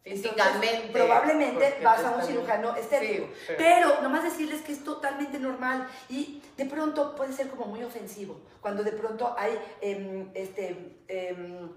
Físicamente. 0.02 0.88
probablemente 0.92 1.80
vas 1.84 2.02
a 2.02 2.16
un 2.16 2.22
cirujano 2.22 2.74
estético. 2.76 3.28
pero... 3.58 4.00
nomás 4.00 4.22
decirles 4.22 4.62
que 4.62 4.72
es 4.72 4.82
totalmente 4.82 5.38
normal 5.38 5.86
y 6.08 6.42
de 6.56 6.64
pronto 6.64 7.14
puede 7.14 7.32
ser 7.34 7.48
como 7.48 7.66
muy 7.66 7.82
ofensivo. 7.82 8.40
Cuando 8.62 8.82
de 8.82 8.92
pronto 8.92 9.34
hay 9.36 9.52
em, 9.82 10.30
este, 10.34 10.96
em, 11.08 11.68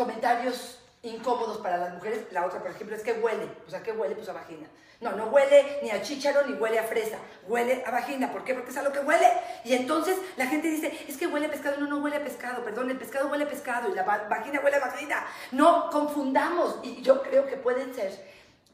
comentarios 0.00 0.78
incómodos 1.02 1.58
para 1.58 1.76
las 1.76 1.92
mujeres. 1.92 2.24
La 2.32 2.46
otra, 2.46 2.60
por 2.60 2.70
ejemplo, 2.70 2.96
es 2.96 3.02
que 3.02 3.12
huele. 3.12 3.46
O 3.66 3.70
sea, 3.70 3.82
¿qué 3.82 3.92
huele? 3.92 4.14
Pues 4.14 4.28
a 4.30 4.32
vagina. 4.32 4.66
No, 4.98 5.12
no 5.12 5.26
huele 5.26 5.78
ni 5.82 5.90
a 5.90 6.00
chícharo 6.02 6.46
ni 6.46 6.54
huele 6.54 6.78
a 6.78 6.84
fresa, 6.84 7.18
huele 7.46 7.82
a 7.86 7.90
vagina. 7.90 8.32
¿Por 8.32 8.44
qué? 8.44 8.54
Porque 8.54 8.70
es 8.70 8.76
a 8.78 8.82
lo 8.82 8.92
que 8.92 9.00
huele. 9.00 9.26
Y 9.64 9.74
entonces 9.74 10.16
la 10.36 10.46
gente 10.46 10.68
dice, 10.68 11.04
es 11.06 11.18
que 11.18 11.26
huele 11.26 11.46
a 11.46 11.50
pescado. 11.50 11.76
No, 11.78 11.86
no 11.86 11.98
huele 11.98 12.16
a 12.16 12.24
pescado, 12.24 12.64
perdón, 12.64 12.90
el 12.90 12.96
pescado 12.96 13.28
huele 13.28 13.44
a 13.44 13.48
pescado 13.48 13.90
y 13.90 13.94
la 13.94 14.02
vagina 14.02 14.60
huele 14.62 14.76
a 14.76 14.80
vagina. 14.80 15.26
No 15.52 15.90
confundamos. 15.90 16.78
Y 16.82 17.02
yo 17.02 17.22
creo 17.22 17.46
que 17.46 17.56
pueden 17.56 17.94
ser, 17.94 18.12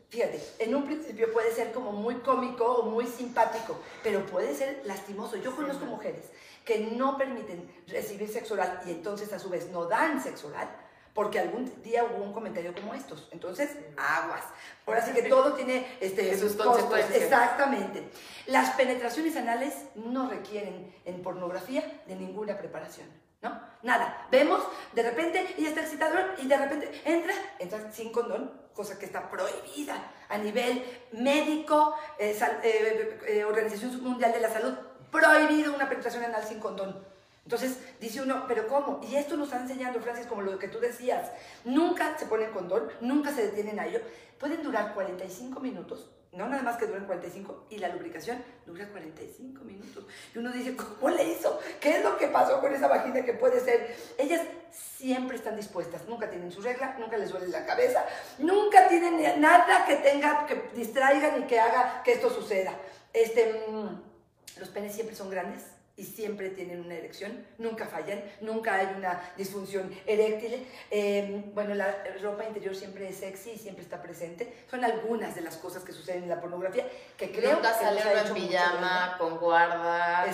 fíjate, 0.09 0.41
en 0.61 0.77
un 0.77 0.85
principio 0.85 1.33
puede 1.33 1.53
ser 1.53 1.73
como 1.73 1.91
muy 1.91 2.17
cómico 2.17 2.65
o 2.65 2.83
muy 2.85 3.07
simpático, 3.07 3.81
pero 4.05 4.25
puede 4.27 4.55
ser 4.55 4.83
lastimoso. 4.85 5.37
Yo 5.37 5.55
conozco 5.57 5.87
mujeres 5.87 6.27
que 6.65 6.79
no 6.79 7.17
permiten 7.19 7.69
recibir 7.89 8.29
sexo 8.29 8.55
oral 8.55 8.81
y 8.87 8.91
entonces 8.91 9.33
a 9.33 9.41
su 9.41 9.49
vez 9.49 9.71
no 9.71 9.87
dan 9.87 10.23
sexo 10.23 10.49
oral 10.49 10.86
porque 11.17 11.39
algún 11.41 11.83
día 11.83 12.05
hubo 12.05 12.23
un 12.23 12.35
comentario 12.35 12.75
como 12.75 12.93
estos. 12.93 13.27
Entonces, 13.33 13.71
aguas. 13.97 14.45
Ahora 14.87 15.01
sí 15.01 15.13
que 15.13 15.23
todo 15.23 15.55
tiene 15.55 15.97
este, 15.99 16.39
sus 16.39 16.53
consecuencias. 16.53 17.23
Exactamente. 17.23 18.11
Las 18.47 18.77
penetraciones 18.77 19.35
anales 19.35 19.73
no 19.95 20.29
requieren 20.29 20.95
en 21.07 21.23
pornografía 21.23 22.03
de 22.07 22.17
ninguna 22.17 22.59
preparación. 22.59 23.09
¿No? 23.41 23.59
Nada. 23.83 24.27
Vemos, 24.31 24.63
de 24.93 25.03
repente, 25.03 25.55
y 25.57 25.65
está 25.65 25.81
excitador, 25.81 26.35
y 26.39 26.47
de 26.47 26.57
repente 26.57 27.03
entra, 27.05 27.35
entra 27.59 27.91
sin 27.93 28.13
condón, 28.13 28.53
cosa 28.75 28.99
que 28.99 29.07
está 29.07 29.31
prohibida 29.31 29.97
a 30.29 30.37
nivel 30.37 30.85
médico, 31.13 31.97
eh, 32.19 32.39
eh, 32.63 33.21
eh, 33.27 33.45
Organización 33.45 34.03
Mundial 34.03 34.33
de 34.33 34.41
la 34.41 34.51
Salud, 34.51 34.75
prohibido 35.11 35.75
una 35.75 35.89
penetración 35.89 36.25
anal 36.25 36.45
sin 36.45 36.61
condón. 36.61 37.16
Entonces 37.47 37.79
dice 38.01 38.21
uno, 38.21 38.45
pero 38.49 38.67
¿cómo? 38.67 39.01
Y 39.09 39.15
esto 39.15 39.37
nos 39.37 39.47
está 39.47 39.63
enseñando, 39.63 40.01
Francis, 40.01 40.27
como 40.27 40.43
lo 40.43 40.59
que 40.59 40.67
tú 40.67 40.81
decías. 40.81 41.31
Nunca 41.65 42.19
se 42.19 42.27
ponen 42.27 42.51
condón, 42.51 42.89
nunca 43.01 43.33
se 43.33 43.47
detienen 43.47 43.79
a 43.79 43.87
ello. 43.87 44.01
Pueden 44.37 44.65
durar 44.65 44.95
45 44.95 45.61
minutos, 45.61 46.11
no 46.33 46.49
nada 46.49 46.65
más 46.65 46.77
que 46.77 46.87
duran 46.87 47.07
45, 47.07 47.67
y 47.71 47.79
la 47.79 47.89
lubricación 47.91 48.43
dura 48.67 48.89
45 48.89 49.63
minutos. 49.63 50.07
Y 50.35 50.39
uno 50.39 50.51
dice, 50.51 50.75
¿cómo 50.75 51.09
le 51.09 51.23
hizo? 51.23 51.61
¿Qué 51.81 51.99
es 51.99 52.05
lo 52.05 52.19
que 52.19 52.27
pasó 52.27 52.61
con 52.61 52.75
esa 52.75 52.89
vagina 52.89 53.25
que 53.25 53.35
puede 53.35 53.61
ser? 53.61 53.95
Ellas 54.19 54.43
siempre 54.73 55.37
están 55.37 55.55
dispuestas, 55.55 56.05
nunca 56.09 56.29
tienen 56.29 56.51
su 56.51 56.61
regla, 56.63 56.97
nunca 56.99 57.17
les 57.17 57.31
duele 57.31 57.47
la 57.47 57.65
cabeza, 57.65 58.05
nunca 58.39 58.89
tienen 58.89 59.41
nada 59.41 59.87
que 59.87 59.95
tenga, 59.97 60.47
que 60.47 60.69
distraigan 60.75 61.45
y 61.45 61.47
que 61.47 61.61
haga 61.61 62.03
que 62.03 62.15
esto 62.15 62.29
suceda. 62.29 62.77
Este, 63.13 63.67
mm, 63.69 64.59
los 64.59 64.69
penes 64.71 64.93
siempre 64.93 65.15
son 65.15 65.31
grandes 65.31 65.76
y 65.97 66.05
siempre 66.05 66.51
tienen 66.51 66.81
una 66.81 66.95
erección, 66.95 67.47
nunca 67.59 67.87
fallan, 67.87 68.23
nunca 68.41 68.75
hay 68.75 68.95
una 68.97 69.21
disfunción 69.37 69.91
eréctil. 70.07 70.67
Em, 70.91 71.55
bueno, 71.55 71.75
la 71.75 72.05
ropa 72.23 72.45
interior 72.45 72.75
siempre 72.77 73.09
es 73.09 73.17
sexy 73.17 73.53
y 73.53 73.59
siempre 73.59 73.83
está 73.83 74.03
presente. 74.03 74.53
Son 74.71 74.85
algunas 74.85 75.35
de 75.35 75.41
las 75.41 75.57
cosas 75.57 75.83
que 75.85 75.93
suceden 75.93 76.25
en 76.25 76.29
la 76.29 76.41
pornografía 76.41 76.87
que 77.17 77.33
creo 77.33 77.55
nunca 77.55 77.73
que 77.73 77.85
sale 77.85 78.01
en 78.01 78.35
pijama, 78.35 79.17
con 79.19 79.39
guarda, 79.39 80.27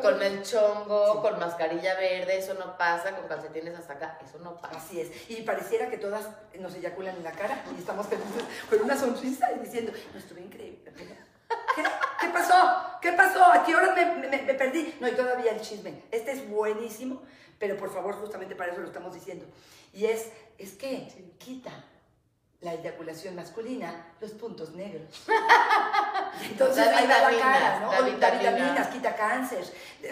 con 0.00 0.22
el 0.22 0.42
chongo, 0.42 1.20
con 1.20 1.38
mascarilla 1.40 1.94
verde, 1.96 2.38
eso 2.38 2.54
no 2.54 2.78
pasa, 2.78 3.16
con 3.16 3.26
calcetines 3.26 3.74
hasta 3.74 3.94
acá, 3.94 4.18
eso 4.24 4.38
no 4.38 4.60
pasa. 4.60 4.76
Así 4.76 5.00
es. 5.00 5.30
Y 5.30 5.42
pareciera 5.42 5.90
que 5.90 5.98
todas 5.98 6.28
nos 6.58 6.74
eyaculan 6.74 7.16
en 7.16 7.24
la 7.24 7.32
cara 7.32 7.64
y 7.74 7.78
estamos 7.78 8.06
con 8.70 8.80
una 8.80 8.96
sonrisa 8.96 9.50
y 9.52 9.64
diciendo, 9.64 9.92
no 10.12 10.18
estuve 10.18 10.42
increíble. 10.42 10.78
¿Qué? 12.28 12.32
¿Qué 12.32 12.38
pasó? 12.38 13.00
¿Qué 13.00 13.12
pasó? 13.12 13.44
¿A 13.44 13.64
qué 13.64 13.74
hora 13.74 13.94
me, 13.94 14.54
perdí? 14.54 14.94
No, 15.00 15.08
y 15.08 15.12
todavía 15.12 15.52
el 15.52 15.60
chisme. 15.60 16.02
Este 16.10 16.32
es 16.32 16.48
buenísimo, 16.48 17.22
pero 17.58 17.76
por 17.76 17.92
favor, 17.92 18.14
justamente 18.16 18.54
para 18.54 18.72
eso 18.72 18.80
lo 18.80 18.86
estamos 18.86 19.14
diciendo. 19.14 19.46
Y 19.92 20.06
es, 20.06 20.30
es 20.58 20.72
que 20.72 21.08
quita 21.38 21.70
la 22.60 22.74
eyaculación 22.74 23.36
masculina 23.36 24.12
los 24.20 24.32
puntos 24.32 24.72
negros. 24.72 25.24
Entonces 26.50 26.86
ahí 26.88 27.06
va 27.06 27.30
la 27.30 27.38
cara, 27.38 27.80
¿no? 27.80 27.90
Da 27.92 28.00
vitaminas, 28.02 28.88
quita 28.88 29.14
cáncer, 29.14 29.64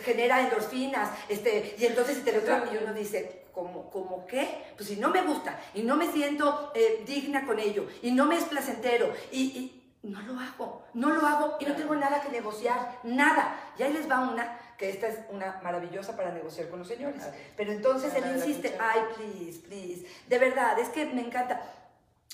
genera 0.03 0.41
endorfinas, 0.41 1.11
este, 1.29 1.75
y 1.79 1.87
entonces 1.87 2.25
te 2.25 2.33
lo 2.33 2.41
y 2.73 2.77
uno 2.83 2.95
dice, 2.95 3.47
¿cómo, 3.53 3.91
¿cómo 3.91 4.27
qué? 4.27 4.73
Pues 4.77 4.89
si 4.89 4.97
no 4.97 5.11
me 5.11 5.23
gusta 5.23 5.59
y 5.75 5.83
no 5.83 5.97
me 5.97 6.11
siento 6.11 6.73
eh, 6.75 7.03
digna 7.07 7.45
con 7.45 7.59
ello 7.59 7.89
y 8.03 8.13
no 8.13 8.27
me 8.27 8.37
es 8.37 8.45
placentero 8.45 9.13
y 9.33 9.83
no 10.03 10.21
lo 10.23 10.39
hago, 10.39 10.86
no 10.97 11.11
lo 11.11 11.27
hago 11.27 11.57
y 11.61 11.67
no 11.67 11.77
tengo 11.77 11.95
nada 11.95 12.23
que 12.23 12.31
negociar, 12.31 13.01
nada. 13.03 13.55
Y 13.79 13.83
ahí 13.83 13.93
les 13.93 14.11
va 14.11 14.21
una, 14.21 14.59
que 14.79 14.89
esta 14.89 15.07
es 15.07 15.19
una 15.29 15.61
maravillosa 15.63 16.17
para 16.17 16.33
negociar 16.33 16.71
con 16.71 16.79
los 16.79 16.89
señores. 16.89 17.23
Pero 17.55 17.71
entonces 17.71 18.15
él 18.15 18.25
insiste, 18.35 18.77
ay, 18.81 19.01
please, 19.15 19.61
please, 19.61 20.07
de 20.27 20.39
verdad, 20.39 20.79
es 20.79 20.89
que 20.89 21.05
me 21.05 21.21
encanta. 21.21 21.61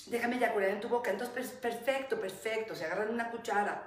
Déjame 0.05 0.37
eyacular 0.37 0.69
en 0.69 0.79
tu 0.79 0.87
boca. 0.87 1.11
Entonces, 1.11 1.51
perfecto, 1.51 2.19
perfecto. 2.19 2.73
Se 2.73 2.85
agarran 2.85 3.09
una 3.09 3.31
cuchara. 3.31 3.83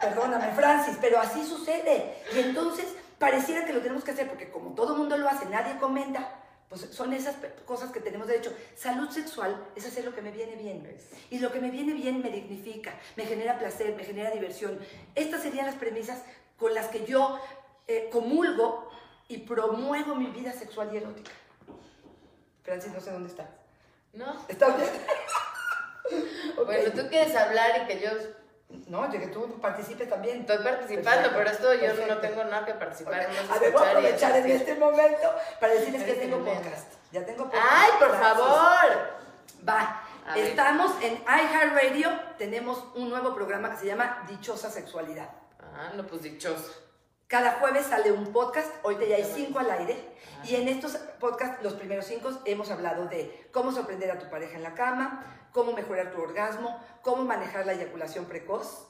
Perdóname, 0.00 0.52
Francis, 0.52 0.96
pero 0.98 1.20
así 1.20 1.44
sucede. 1.44 2.16
Y 2.34 2.40
entonces 2.40 2.86
pareciera 3.18 3.66
que 3.66 3.74
lo 3.74 3.80
tenemos 3.80 4.04
que 4.04 4.12
hacer 4.12 4.26
porque 4.26 4.50
como 4.50 4.74
todo 4.74 4.96
mundo 4.96 5.18
lo 5.18 5.28
hace, 5.28 5.44
nadie 5.46 5.76
comenta 5.78 6.28
pues 6.68 6.82
son 6.90 7.12
esas 7.12 7.36
cosas 7.64 7.92
que 7.92 8.00
tenemos 8.00 8.26
derecho. 8.26 8.52
Salud 8.74 9.08
sexual 9.10 9.68
es 9.76 9.86
hacer 9.86 10.04
lo 10.04 10.14
que 10.14 10.22
me 10.22 10.32
viene 10.32 10.56
bien. 10.56 10.96
Y 11.30 11.38
lo 11.38 11.52
que 11.52 11.60
me 11.60 11.70
viene 11.70 11.94
bien 11.94 12.22
me 12.22 12.30
dignifica, 12.30 12.94
me 13.16 13.24
genera 13.24 13.58
placer, 13.58 13.94
me 13.94 14.04
genera 14.04 14.30
diversión. 14.30 14.78
Estas 15.14 15.42
serían 15.42 15.66
las 15.66 15.76
premisas 15.76 16.22
con 16.58 16.74
las 16.74 16.88
que 16.88 17.04
yo 17.06 17.38
eh, 17.86 18.08
comulgo 18.10 18.90
y 19.28 19.38
promuevo 19.38 20.14
mi 20.14 20.26
vida 20.26 20.52
sexual 20.52 20.90
y 20.92 20.96
erótica. 20.96 21.30
Francis, 22.62 22.92
no 22.92 23.00
sé 23.00 23.12
dónde 23.12 23.28
estás. 23.28 23.48
¿No? 24.12 24.44
¿Estás 24.48 24.76
bien? 24.76 24.90
Bueno, 26.64 26.90
tú 26.92 27.08
quieres 27.08 27.34
hablar 27.34 27.82
y 27.82 27.86
que 27.86 28.00
yo 28.00 28.10
no, 28.88 29.12
yo 29.12 29.20
que 29.20 29.28
tú 29.28 29.60
participes 29.60 30.08
también. 30.08 30.40
Estoy 30.40 30.58
participando, 30.58 31.30
pero 31.34 31.50
esto 31.50 31.74
yo 31.74 32.06
no 32.06 32.18
tengo 32.18 32.44
nada 32.44 32.66
que 32.66 32.74
participar. 32.74 33.14
a 33.14 33.58
ver, 33.58 33.72
voy 33.72 33.82
a 33.82 33.90
aprovechar 33.90 34.36
en 34.36 34.50
este 34.50 34.74
momento 34.74 35.34
para 35.60 35.74
decirles 35.74 36.02
que 36.04 36.14
tengo 36.14 36.44
podcast. 36.44 36.92
Ya 37.12 37.24
tengo 37.24 37.44
podcast. 37.44 37.64
¡Ay, 37.70 37.90
por 37.98 38.18
favor! 38.18 39.16
Va. 39.68 40.02
Estamos 40.34 40.92
en 41.02 41.14
iHeartRadio. 41.14 42.10
Tenemos 42.38 42.84
un 42.94 43.08
nuevo 43.08 43.34
programa 43.34 43.70
que 43.70 43.76
se 43.76 43.86
llama 43.86 44.24
Dichosa 44.28 44.70
Sexualidad. 44.70 45.28
Ah, 45.60 45.92
no, 45.94 46.06
pues 46.06 46.22
dichoso. 46.22 46.85
Cada 47.28 47.54
jueves 47.54 47.86
sale 47.86 48.12
un 48.12 48.32
podcast, 48.32 48.68
ahorita 48.84 49.04
ya 49.04 49.16
hay 49.16 49.24
cinco 49.24 49.58
al 49.58 49.68
aire, 49.68 49.96
y 50.44 50.54
en 50.54 50.68
estos 50.68 50.92
podcasts, 51.18 51.60
los 51.60 51.74
primeros 51.74 52.06
cinco, 52.06 52.30
hemos 52.44 52.70
hablado 52.70 53.06
de 53.06 53.48
cómo 53.52 53.72
sorprender 53.72 54.12
a 54.12 54.18
tu 54.20 54.30
pareja 54.30 54.56
en 54.56 54.62
la 54.62 54.74
cama, 54.74 55.48
cómo 55.50 55.72
mejorar 55.72 56.12
tu 56.12 56.22
orgasmo, 56.22 56.80
cómo 57.02 57.24
manejar 57.24 57.66
la 57.66 57.72
eyaculación 57.72 58.26
precoz, 58.26 58.86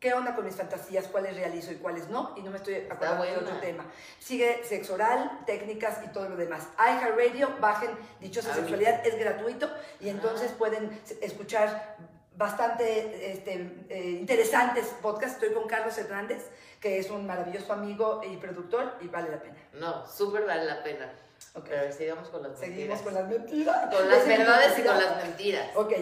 qué 0.00 0.14
onda 0.14 0.34
con 0.34 0.46
mis 0.46 0.56
fantasías, 0.56 1.06
cuáles 1.08 1.36
realizo 1.36 1.70
y 1.70 1.76
cuáles 1.76 2.08
no, 2.08 2.32
y 2.34 2.42
no 2.42 2.50
me 2.50 2.56
estoy 2.56 2.76
acordando 2.76 3.24
de 3.24 3.36
otro 3.36 3.58
tema. 3.58 3.84
Sigue 4.20 4.64
sexo 4.64 4.94
oral, 4.94 5.42
técnicas 5.44 6.00
y 6.02 6.08
todo 6.08 6.30
lo 6.30 6.36
demás. 6.36 6.68
iHeartRadio, 6.78 7.58
bajen 7.60 7.90
Dichosa 8.20 8.54
Sexualidad, 8.54 9.06
es 9.06 9.18
gratuito 9.18 9.70
y 10.00 10.08
entonces 10.08 10.50
pueden 10.52 10.98
escuchar 11.20 11.98
bastante 12.36 13.32
este, 13.32 13.84
eh, 13.88 14.10
interesantes 14.20 14.86
podcasts. 15.02 15.34
Estoy 15.34 15.54
con 15.54 15.66
Carlos 15.66 15.96
Hernández, 15.98 16.50
que 16.80 16.98
es 16.98 17.10
un 17.10 17.26
maravilloso 17.26 17.72
amigo 17.72 18.22
y 18.24 18.36
productor 18.36 18.96
y 19.00 19.08
vale 19.08 19.30
la 19.30 19.40
pena. 19.40 19.56
No, 19.74 20.06
súper 20.06 20.46
vale 20.46 20.64
la 20.64 20.82
pena. 20.82 21.12
Okay. 21.54 21.70
Pero 21.70 21.92
sigamos 21.92 22.28
con 22.28 22.42
las 22.42 22.52
mentiras. 22.52 22.76
Seguimos 22.76 23.00
con 23.02 23.14
las 23.14 23.28
mentiras. 23.28 23.94
Con 23.94 24.08
las 24.08 24.26
verdades 24.26 24.78
y 24.78 24.82
con 24.82 24.98
las 24.98 25.24
mentiras. 25.24 25.76
Ok. 25.76 25.92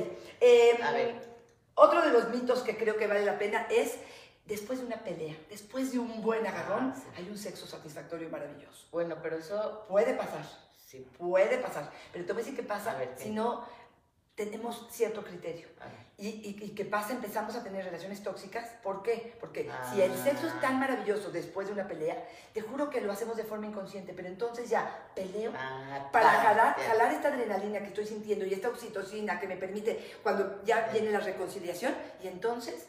Eh, 0.40 0.78
A 0.82 0.92
ver. 0.92 1.34
Otro 1.76 2.02
de 2.02 2.10
los 2.10 2.28
mitos 2.28 2.62
que 2.62 2.76
creo 2.76 2.96
que 2.96 3.08
vale 3.08 3.24
la 3.24 3.36
pena 3.36 3.66
es, 3.68 3.96
después 4.46 4.78
de 4.78 4.86
una 4.86 5.02
pelea, 5.02 5.34
después 5.50 5.90
de 5.90 5.98
un 5.98 6.22
buen 6.22 6.46
agarrón, 6.46 6.94
ah, 6.94 7.14
hay 7.16 7.28
un 7.28 7.36
sexo 7.36 7.66
satisfactorio 7.66 8.28
y 8.28 8.30
maravilloso. 8.30 8.86
Bueno, 8.92 9.16
pero 9.20 9.38
eso... 9.38 9.84
Puede 9.88 10.14
pasar. 10.14 10.44
Sí. 10.86 11.04
Puede 11.18 11.58
pasar. 11.58 11.90
Pero 12.12 12.24
te 12.24 12.32
voy 12.32 12.42
a 12.42 12.44
decir 12.44 12.56
qué 12.56 12.62
pasa 12.62 12.96
si 13.16 13.30
no 13.30 13.66
tenemos 14.36 14.86
cierto 14.90 15.24
criterio. 15.24 15.66
Y, 16.16 16.56
y, 16.62 16.70
que 16.70 16.84
pasa, 16.84 17.12
empezamos 17.12 17.56
a 17.56 17.64
tener 17.64 17.84
relaciones 17.84 18.22
tóxicas. 18.22 18.68
¿Por 18.84 19.02
qué? 19.02 19.34
Porque 19.40 19.68
si 19.92 20.00
el 20.00 20.14
sexo 20.16 20.46
es 20.46 20.60
tan 20.60 20.78
maravilloso 20.78 21.32
después 21.32 21.66
de 21.66 21.72
una 21.72 21.88
pelea, 21.88 22.24
te 22.52 22.60
juro 22.60 22.88
que 22.88 23.00
lo 23.00 23.10
hacemos 23.10 23.36
de 23.36 23.42
forma 23.42 23.66
inconsciente, 23.66 24.12
pero 24.14 24.28
entonces 24.28 24.70
ya 24.70 25.08
peleo 25.16 25.52
ah, 25.56 26.08
para 26.12 26.30
jalar, 26.30 26.76
jalar, 26.80 27.12
esta 27.12 27.28
adrenalina 27.28 27.80
que 27.80 27.86
estoy 27.86 28.06
sintiendo 28.06 28.46
y 28.46 28.54
esta 28.54 28.68
oxitocina 28.68 29.40
que 29.40 29.48
me 29.48 29.56
permite 29.56 30.14
cuando 30.22 30.62
ya 30.64 30.88
viene 30.92 31.10
la 31.10 31.18
reconciliación 31.18 31.92
y 32.22 32.28
entonces 32.28 32.86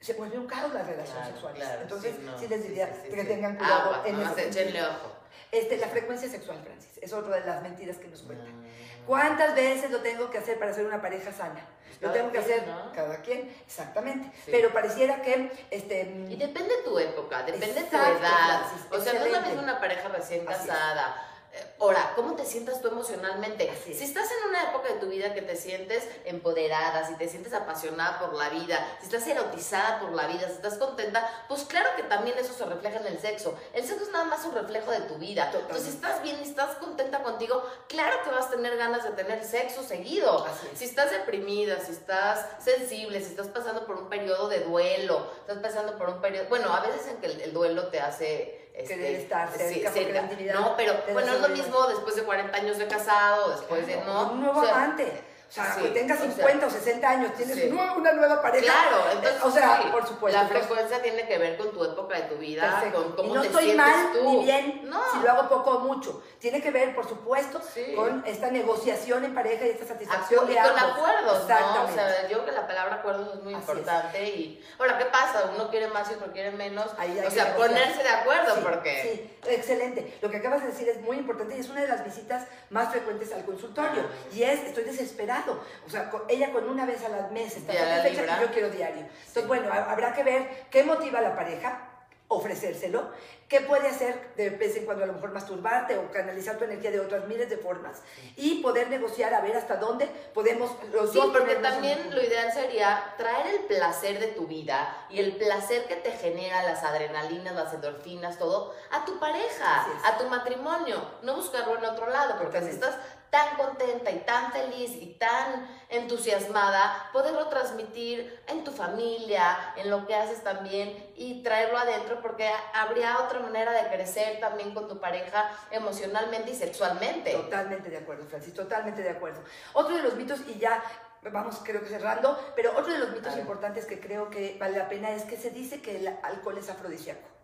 se 0.00 0.14
vuelve 0.14 0.38
un 0.38 0.46
caos 0.46 0.72
las 0.72 0.86
relaciones 0.86 1.26
sexuales. 1.26 1.68
entonces, 1.82 2.16
sí, 2.38 2.48
les 2.48 2.62
diría 2.62 2.90
que 3.02 3.24
tengan 3.24 3.56
cuidado 3.56 4.06
en 4.06 4.20
ese 4.20 4.82
ojo. 4.82 5.17
Este, 5.50 5.76
la 5.78 5.88
frecuencia 5.88 6.28
sexual, 6.28 6.60
Francis, 6.62 6.98
es 7.00 7.12
otra 7.12 7.36
de 7.36 7.46
las 7.46 7.62
mentiras 7.62 7.96
que 7.96 8.08
nos 8.08 8.22
cuentan. 8.22 8.48
Mm. 8.48 9.06
¿Cuántas 9.06 9.54
veces 9.54 9.90
lo 9.90 10.00
tengo 10.00 10.30
que 10.30 10.38
hacer 10.38 10.58
para 10.58 10.74
ser 10.74 10.86
una 10.86 11.00
pareja 11.00 11.32
sana? 11.32 11.60
Lo 12.00 12.12
tengo 12.12 12.30
que 12.30 12.38
hacer 12.38 12.64
cada 12.94 13.22
quien, 13.22 13.52
exactamente. 13.66 14.30
Pero 14.46 14.72
pareciera 14.72 15.20
que... 15.20 15.50
Este, 15.70 16.02
y 16.28 16.36
depende 16.36 16.76
de 16.76 16.82
tu 16.82 16.98
época, 16.98 17.42
depende 17.42 17.80
de 17.80 17.88
tu 17.88 17.96
edad. 17.96 18.62
o 18.90 19.00
sea, 19.00 19.14
no 19.14 19.24
es 19.24 19.32
la 19.32 19.40
misma 19.40 19.62
una 19.62 19.80
pareja 19.80 20.08
recién 20.08 20.44
casada 20.44 21.37
Ahora, 21.80 22.12
¿cómo 22.16 22.34
te 22.34 22.44
sientas 22.44 22.82
tú 22.82 22.88
emocionalmente? 22.88 23.72
Si 23.84 23.92
estás 23.92 24.28
en 24.30 24.48
una 24.48 24.70
época 24.70 24.92
de 24.92 25.00
tu 25.00 25.06
vida 25.06 25.32
que 25.32 25.42
te 25.42 25.56
sientes 25.56 26.06
empoderada, 26.24 27.06
si 27.06 27.14
te 27.14 27.28
sientes 27.28 27.54
apasionada 27.54 28.18
por 28.18 28.34
la 28.34 28.48
vida, 28.48 28.84
si 28.98 29.06
estás 29.06 29.26
erotizada 29.26 30.00
por 30.00 30.12
la 30.12 30.26
vida, 30.26 30.46
si 30.48 30.54
estás 30.54 30.74
contenta, 30.74 31.28
pues 31.48 31.62
claro 31.64 31.90
que 31.96 32.02
también 32.02 32.36
eso 32.36 32.52
se 32.52 32.64
refleja 32.64 32.98
en 32.98 33.06
el 33.06 33.18
sexo. 33.20 33.56
El 33.72 33.84
sexo 33.84 34.04
es 34.04 34.10
nada 34.10 34.24
más 34.24 34.44
un 34.44 34.54
reflejo 34.54 34.90
de 34.90 35.00
tu 35.02 35.18
vida. 35.18 35.50
Entonces, 35.54 35.84
si 35.84 35.90
estás 35.90 36.20
bien 36.22 36.36
y 36.40 36.48
estás 36.48 36.76
contenta 36.76 37.22
contigo, 37.22 37.62
claro 37.88 38.22
que 38.24 38.30
vas 38.30 38.46
a 38.46 38.50
tener 38.50 38.76
ganas 38.76 39.04
de 39.04 39.10
tener 39.10 39.44
sexo 39.44 39.82
seguido. 39.84 40.46
Si 40.74 40.84
estás 40.84 41.12
deprimida, 41.12 41.80
si 41.80 41.92
estás 41.92 42.44
sensible, 42.62 43.20
si 43.20 43.30
estás 43.30 43.48
pasando 43.48 43.86
por 43.86 43.96
un 43.96 44.08
periodo 44.08 44.48
de 44.48 44.60
duelo, 44.60 45.30
estás 45.40 45.58
pasando 45.58 45.96
por 45.96 46.08
un 46.08 46.20
periodo, 46.20 46.48
bueno, 46.48 46.74
a 46.74 46.80
veces 46.80 47.06
en 47.06 47.18
que 47.18 47.26
el 47.26 47.52
duelo 47.52 47.88
te 47.88 48.00
hace 48.00 48.67
querer 48.84 49.12
este, 49.12 49.22
estar 49.22 49.50
cerca, 49.50 49.92
sí, 49.92 50.06
la 50.12 50.22
intimidad. 50.22 50.54
No, 50.54 50.76
pero 50.76 50.94
bueno, 51.12 51.32
es 51.32 51.40
lo 51.40 51.48
mismo 51.48 51.86
después 51.86 52.16
de 52.16 52.22
40 52.22 52.56
años 52.56 52.78
de 52.78 52.86
casado, 52.86 53.50
después 53.50 53.86
de 53.86 53.96
no. 54.04 54.32
Un 54.32 54.40
nuevo 54.40 54.60
amante. 54.60 55.27
O 55.48 55.50
sea, 55.50 55.76
que 55.80 55.88
tengas 55.88 56.20
50 56.20 56.66
o, 56.66 56.70
60 56.70 57.08
años, 57.08 57.32
tienes 57.34 57.72
una 57.72 58.12
nueva 58.12 58.42
pareja. 58.42 58.66
Claro, 58.66 59.04
entonces, 59.12 59.42
o 59.42 59.50
sea, 59.50 59.90
por 59.90 60.06
supuesto. 60.06 60.38
La 60.38 60.46
frecuencia 60.46 61.00
tiene 61.00 61.26
que 61.26 61.38
ver 61.38 61.56
con 61.56 61.72
tu 61.72 61.82
época 61.82 62.16
de 62.16 62.22
tu 62.24 62.36
vida, 62.36 62.84
con 62.92 63.12
cómo 63.12 63.30
y 63.30 63.32
no 63.32 63.42
estoy 63.42 63.72
mal 63.72 64.10
ni 64.22 64.44
bien 64.44 64.90
si 65.12 65.20
lo 65.20 65.30
hago 65.30 65.48
poco 65.48 65.70
o 65.70 65.80
mucho. 65.80 66.22
Tiene 66.38 66.60
que 66.60 66.70
ver, 66.70 66.94
por 66.94 67.08
supuesto, 67.08 67.62
con 67.96 68.22
esta 68.26 68.50
negociación 68.50 69.24
en 69.24 69.34
pareja 69.34 69.66
y 69.66 69.70
esta 69.70 69.86
satisfacción 69.86 70.50
y 70.50 70.54
con 70.54 70.78
acuerdos, 70.78 71.48
¿no? 71.48 71.84
O 71.84 71.94
sea, 71.94 72.28
yo 72.28 72.42
creo 72.42 72.44
que 72.44 72.52
la 72.52 72.66
palabra 72.66 72.96
acuerdos 72.96 73.36
es 73.36 73.42
muy 73.42 73.54
importante. 73.54 74.28
Y 74.28 74.62
ahora, 74.78 74.98
¿qué 74.98 75.06
pasa? 75.06 75.50
Uno 75.54 75.70
quiere 75.70 75.88
más 75.88 76.10
y 76.10 76.14
otro 76.14 76.30
quiere 76.30 76.50
menos. 76.50 76.90
o 77.26 77.30
sea, 77.30 77.56
ponerse 77.56 78.02
de 78.02 78.10
acuerdo, 78.10 78.54
porque. 78.62 79.02
Sí, 79.02 79.50
excelente. 79.50 80.18
Lo 80.20 80.30
que 80.30 80.36
acabas 80.36 80.60
de 80.60 80.68
decir 80.68 80.88
es 80.90 81.00
muy 81.00 81.16
importante 81.16 81.56
y 81.56 81.60
es 81.60 81.70
una 81.70 81.80
de 81.80 81.88
las 81.88 82.04
visitas 82.04 82.46
más 82.68 82.90
frecuentes 82.90 83.32
al 83.32 83.46
consultorio. 83.46 84.04
Y 84.34 84.42
es, 84.42 84.60
estoy 84.60 84.84
desesperada 84.84 85.37
o 85.86 85.90
sea, 85.90 86.10
ella 86.28 86.52
con 86.52 86.68
una 86.68 86.86
vez 86.86 87.04
a 87.04 87.08
la 87.08 87.28
mes 87.28 87.56
está 87.56 87.72
satisfecha 87.72 88.38
y 88.38 88.42
yo 88.42 88.52
quiero 88.52 88.70
diario. 88.70 89.06
Entonces, 89.26 89.46
bueno, 89.46 89.72
habrá 89.72 90.12
que 90.14 90.22
ver 90.22 90.66
qué 90.70 90.84
motiva 90.84 91.18
a 91.18 91.22
la 91.22 91.36
pareja, 91.36 91.88
ofrecérselo, 92.28 93.10
qué 93.48 93.62
puede 93.62 93.88
hacer 93.88 94.34
de 94.36 94.50
vez 94.50 94.76
en 94.76 94.84
cuando 94.84 95.04
a 95.04 95.06
lo 95.06 95.14
mejor 95.14 95.32
masturbarte 95.32 95.96
o 95.96 96.10
canalizar 96.12 96.58
tu 96.58 96.64
energía 96.64 96.90
de 96.90 97.00
otras 97.00 97.26
miles 97.26 97.48
de 97.48 97.56
formas 97.56 98.02
y 98.36 98.60
poder 98.62 98.90
negociar 98.90 99.32
a 99.32 99.40
ver 99.40 99.56
hasta 99.56 99.76
dónde 99.76 100.06
podemos 100.34 100.70
los 100.92 101.10
sí, 101.10 101.20
porque 101.32 101.54
también 101.56 102.14
lo 102.14 102.22
ideal 102.22 102.52
sería 102.52 103.14
traer 103.16 103.46
el 103.46 103.60
placer 103.60 104.20
de 104.20 104.28
tu 104.28 104.46
vida 104.46 105.06
y 105.08 105.20
el 105.20 105.36
placer 105.36 105.86
que 105.86 105.96
te 105.96 106.10
genera 106.12 106.62
las 106.64 106.84
adrenalinas, 106.84 107.54
las 107.54 107.72
endorfinas, 107.72 108.38
todo 108.38 108.74
a 108.90 109.06
tu 109.06 109.18
pareja, 109.18 109.86
a 110.04 110.18
tu 110.18 110.26
matrimonio, 110.26 111.02
no 111.22 111.36
buscarlo 111.36 111.78
en 111.78 111.86
otro 111.86 112.10
lado, 112.10 112.36
porque 112.38 112.60
si 112.60 112.68
estás 112.68 112.96
tan 113.30 113.56
contenta 113.56 114.10
y 114.10 114.18
tan 114.20 114.52
feliz 114.52 114.90
y 114.94 115.14
tan 115.14 115.68
entusiasmada, 115.88 117.10
poderlo 117.12 117.48
transmitir 117.48 118.40
en 118.46 118.64
tu 118.64 118.70
familia, 118.70 119.74
en 119.76 119.90
lo 119.90 120.06
que 120.06 120.14
haces 120.14 120.42
también 120.42 121.12
y 121.16 121.42
traerlo 121.42 121.78
adentro 121.78 122.20
porque 122.20 122.50
habría 122.74 123.18
otra 123.18 123.40
manera 123.40 123.72
de 123.72 123.88
crecer 123.90 124.40
también 124.40 124.74
con 124.74 124.88
tu 124.88 124.98
pareja 125.00 125.50
emocionalmente 125.70 126.52
y 126.52 126.54
sexualmente. 126.54 127.32
Totalmente 127.32 127.90
de 127.90 127.98
acuerdo, 127.98 128.26
Francis, 128.26 128.54
totalmente 128.54 129.02
de 129.02 129.10
acuerdo. 129.10 129.42
Otro 129.72 129.96
de 129.96 130.02
los 130.02 130.14
mitos, 130.14 130.40
y 130.46 130.58
ya 130.58 130.82
vamos 131.30 131.60
creo 131.64 131.80
que 131.80 131.88
cerrando, 131.88 132.38
pero 132.54 132.70
otro 132.76 132.92
de 132.92 132.98
los 132.98 133.10
mitos 133.10 133.36
importantes 133.36 133.86
que 133.86 134.00
creo 134.00 134.30
que 134.30 134.56
vale 134.58 134.78
la 134.78 134.88
pena 134.88 135.10
es 135.10 135.24
que 135.24 135.36
se 135.36 135.50
dice 135.50 135.82
que 135.82 135.96
el 135.96 136.08
alcohol 136.22 136.58
es 136.58 136.70
afrodisíaco 136.70 137.37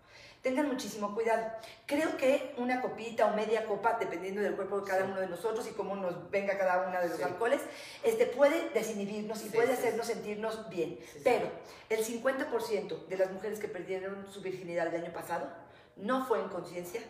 tengan 0.44 0.68
muchísimo 0.68 1.14
cuidado. 1.14 1.42
Creo 1.86 2.18
que 2.18 2.54
una 2.58 2.82
copita 2.82 3.26
o 3.26 3.34
media 3.34 3.64
copa, 3.64 3.96
dependiendo 3.98 4.42
del 4.42 4.54
cuerpo 4.54 4.80
de 4.80 4.86
cada 4.90 5.04
uno 5.06 5.18
de 5.18 5.26
nosotros 5.26 5.66
y 5.66 5.72
cómo 5.72 5.96
nos 5.96 6.30
venga 6.30 6.58
cada 6.58 6.86
uno 6.86 7.00
de 7.00 7.08
los 7.08 7.20
alcoholes, 7.22 7.62
este, 8.04 8.26
puede 8.26 8.68
desinhibirnos 8.74 9.42
y 9.44 9.48
puede 9.48 9.72
hacernos 9.72 10.06
sentirnos 10.06 10.68
bien. 10.68 11.00
Pero 11.24 11.48
el 11.88 12.04
50% 12.04 13.06
de 13.06 13.16
las 13.16 13.32
mujeres 13.32 13.58
que 13.58 13.68
perdieron 13.68 14.26
su 14.30 14.42
virginidad 14.42 14.94
el 14.94 15.02
año 15.02 15.12
pasado 15.14 15.48
no 15.96 16.26
fue 16.26 16.40
en 16.40 16.48
conciencia, 16.50 17.00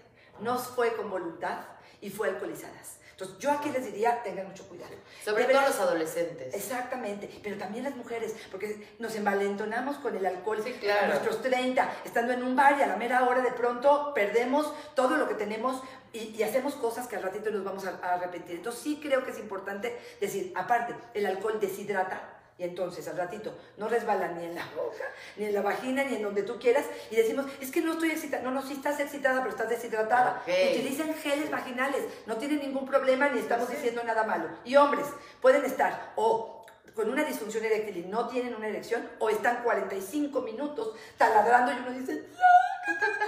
no 0.40 0.59
fue 0.59 0.94
con 0.94 1.11
voluntad 1.11 1.61
y 2.01 2.11
fue 2.11 2.29
alcoholizadas. 2.29 2.99
Entonces, 3.14 3.38
yo 3.38 3.53
aquí 3.53 3.70
les 3.70 3.85
diría, 3.85 4.20
tengan 4.25 4.49
mucho 4.49 4.68
cuidado. 4.68 4.92
Sobre 5.25 5.44
todo 5.44 5.61
los 5.61 5.79
adolescentes. 5.79 6.53
Exactamente, 6.53 7.31
pero 7.44 7.57
también 7.57 7.85
las 7.85 7.94
mujeres, 7.94 8.35
porque 8.51 8.88
nos 8.99 9.14
envalentonamos 9.14 9.99
con 9.99 10.16
el 10.16 10.27
alcohol 10.27 10.59
a 10.61 11.07
nuestros 11.07 11.40
30, 11.40 11.92
estando 12.05 12.33
en 12.33 12.42
un 12.42 12.57
bar 12.57 12.77
y 12.77 12.83
a 12.83 12.88
la 12.88 12.97
mera 12.97 13.25
hora 13.29 13.40
de 13.40 13.53
pronto 13.53 14.12
perdemos 14.14 14.73
todo 14.97 15.16
lo 15.16 15.29
que 15.29 15.35
tenemos 15.35 15.81
y, 16.12 16.42
hacemos 16.42 16.75
cosas 16.75 17.07
que 17.07 17.14
al 17.14 17.23
ratito 17.23 17.51
nos 17.51 17.62
vamos 17.62 17.87
a, 17.87 18.01
a 18.03 18.14
arrepentir. 18.14 18.57
Entonces, 18.57 18.83
sí 18.83 18.99
creo 19.01 19.25
que 19.25 19.31
es 19.31 19.38
importante 19.38 19.97
decir, 20.20 20.53
aparte, 20.57 20.97
el 21.14 21.27
alcohol 21.27 21.61
deshidrata, 21.61 22.34
y 22.57 22.62
entonces 22.62 23.07
al 23.09 23.17
ratito 23.17 23.53
no 23.77 23.88
resbala 23.88 24.29
ni 24.29 24.45
en 24.45 24.55
la 24.55 24.64
boca, 24.77 25.05
ni 25.37 25.47
en 25.47 25.55
la 25.55 25.62
vagina, 25.62 26.05
ni 26.05 26.17
en 26.17 26.23
donde 26.23 26.45
tú 26.45 26.59
quieras. 26.59 26.85
Y 27.11 27.17
decimos, 27.17 27.47
es 27.61 27.71
que 27.71 27.81
no 27.81 27.95
estoy 27.95 28.11
excitada. 28.11 28.43
No, 28.45 28.53
no, 28.53 28.62
sí 28.62 28.75
estás 28.75 29.01
excitada, 29.01 29.40
pero 29.40 29.51
estás 29.51 29.69
deshidratada. 29.69 30.43
Utilicen 30.47 31.14
geles 31.14 31.51
vaginales. 31.51 32.05
No 32.27 32.37
tienen 32.37 32.61
ningún 32.61 32.87
problema 32.87 33.29
ni 33.29 33.40
estamos 33.40 33.69
diciendo 33.69 34.03
nada 34.05 34.23
malo. 34.23 34.49
Y 34.64 34.77
hombres 34.77 35.07
pueden 35.40 35.64
estar 35.64 36.12
o 36.14 36.64
con 36.95 37.11
una 37.11 37.25
disfunción 37.25 37.64
eréctil 37.64 37.97
y 37.97 38.03
no 38.05 38.29
tienen 38.29 38.55
una 38.55 38.69
erección, 38.69 39.09
o 39.19 39.29
están 39.29 39.64
45 39.64 40.40
minutos 40.43 40.95
taladrando 41.19 41.73
y 41.73 41.77
uno 41.77 41.90
dice, 41.90 42.25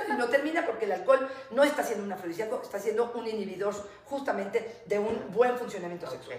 y 0.09 0.13
no 0.13 0.29
termina 0.29 0.65
porque 0.65 0.85
el 0.85 0.93
alcohol 0.93 1.29
no 1.51 1.65
está 1.65 1.83
siendo 1.83 2.05
un 2.05 2.13
afrodisíaco, 2.13 2.61
está 2.63 2.79
siendo 2.79 3.13
un 3.13 3.27
inhibidor 3.27 3.75
justamente 4.05 4.83
de 4.87 4.99
un 5.01 5.33
buen 5.33 5.59
funcionamiento 5.59 6.09
sexual. 6.09 6.39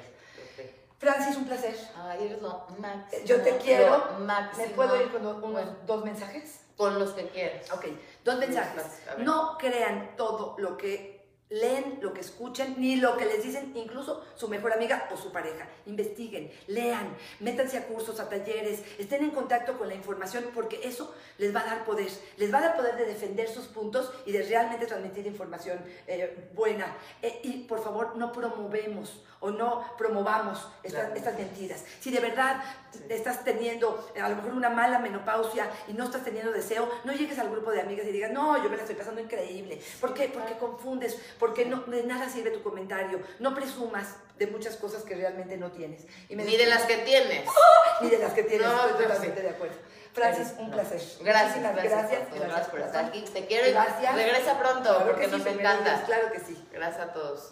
Francis, 0.98 1.38
un 1.38 1.46
placer. 1.46 1.76
Ay, 1.96 2.26
eres 2.26 2.42
lo 2.42 2.66
máximo. 2.80 3.26
Yo 3.26 3.42
te 3.42 3.58
quiero. 3.58 4.18
¿Me 4.58 4.68
puedo 4.70 5.02
ir 5.02 5.10
con 5.12 5.26
unos 5.26 5.86
dos 5.86 6.04
mensajes? 6.04 6.62
Con 6.76 6.98
los 7.00 7.12
que 7.12 7.28
quieras. 7.30 7.72
Ok, 7.72 7.86
dos 8.24 8.38
mensajes. 8.38 8.84
No 9.20 9.58
crean 9.58 10.16
todo 10.16 10.56
lo 10.58 10.78
que 10.78 11.18
leen 11.50 12.00
lo 12.02 12.14
que 12.14 12.22
escuchen, 12.22 12.76
ni 12.78 12.98
lo 12.98 13.16
que 13.16 13.26
les 13.26 13.42
dicen 13.44 13.72
incluso 13.76 14.24
su 14.36 14.50
mejor 14.50 14.74
amiga 14.74 15.08
o 15.14 15.18
su 15.18 15.32
pareja. 15.32 15.68
Investiguen, 15.86 16.52
lean, 16.68 17.16
métanse 17.40 17.78
a 17.78 17.88
cursos, 17.88 18.20
a 18.20 18.30
talleres, 18.30 18.84
estén 18.98 19.24
en 19.24 19.32
contacto 19.32 19.78
con 19.78 19.88
la 19.88 19.96
información 19.96 20.46
porque 20.54 20.82
eso 20.84 21.14
les 21.38 21.56
va 21.56 21.62
a 21.62 21.66
dar 21.66 21.86
poder, 21.86 22.10
les 22.38 22.54
va 22.54 22.58
a 22.58 22.62
dar 22.62 22.76
poder 22.76 22.98
de 22.98 23.06
defender 23.06 23.48
sus 23.48 23.68
puntos 23.68 24.12
y 24.26 24.32
de 24.32 24.44
realmente 24.44 24.86
transmitir 24.88 25.26
información 25.26 25.80
eh, 26.06 26.50
buena. 26.54 26.98
Eh, 27.22 27.40
y 27.44 27.64
por 27.64 27.82
favor, 27.82 28.18
no 28.18 28.32
promovemos 28.32 29.24
o 29.40 29.52
no 29.52 29.86
promovamos 29.98 30.68
estas, 30.84 31.16
estas 31.16 31.38
mentiras. 31.38 31.84
Si 32.00 32.12
de 32.12 32.20
verdad 32.20 32.62
estás 33.10 33.44
teniendo 33.44 34.10
a 34.22 34.30
lo 34.30 34.36
mejor 34.36 34.54
una 34.54 34.70
mala 34.70 35.00
menopausia 35.00 35.70
y 35.88 35.94
no 35.94 36.06
estás 36.06 36.24
teniendo 36.24 36.52
deseo, 36.52 36.90
no 37.04 37.14
llegues 37.14 37.40
al 37.40 37.50
grupo 37.50 37.72
de 37.72 37.82
amigas 37.82 38.08
y 38.08 38.12
digas, 38.12 38.32
no, 38.32 38.62
yo 38.62 38.70
me 38.70 38.76
la 38.76 38.84
estoy 38.84 38.96
pasando 38.96 39.22
increíble. 39.22 39.82
¿Por 40.00 40.14
qué? 40.14 40.30
Porque 40.34 40.58
confundes, 40.58 41.18
porque 41.40 41.66
no, 41.66 41.82
de 41.82 42.04
nada 42.04 42.30
sirve 42.30 42.52
tu 42.52 42.64
comentario. 42.64 43.20
No 43.40 43.54
presumas 43.54 44.16
de 44.38 44.48
muchas 44.48 44.76
cosas 44.78 45.04
que 45.04 45.16
realmente 45.16 45.58
no 45.58 45.72
tienes. 45.72 46.06
ni 46.30 46.58
de 46.58 46.66
las 46.66 46.84
que 46.84 46.98
tienes. 46.98 47.46
Ni 48.02 48.10
de 48.10 48.20
las 48.20 48.34
que 48.34 48.44
tienes, 48.44 48.68
estoy 48.68 49.04
totalmente 49.04 49.42
de 49.42 49.50
acuerdo. 49.50 49.76
Francis, 50.14 50.54
un 50.58 50.72
placer. 50.72 51.00
Gracias, 51.22 51.62
gracias, 51.62 52.28
gracias, 52.34 52.68
por 52.70 52.80
estar 52.80 53.06
aquí. 53.06 53.22
Te 53.22 53.46
quiero 53.46 53.68
y 53.68 54.16
regresa 54.16 54.58
pronto 54.58 55.04
porque 55.06 55.28
nos 55.28 55.46
encanta. 55.46 56.04
Claro 56.06 56.32
que 56.32 56.40
sí. 56.40 56.68
Gracias 56.72 57.10
a 57.10 57.14
todos. 57.14 57.50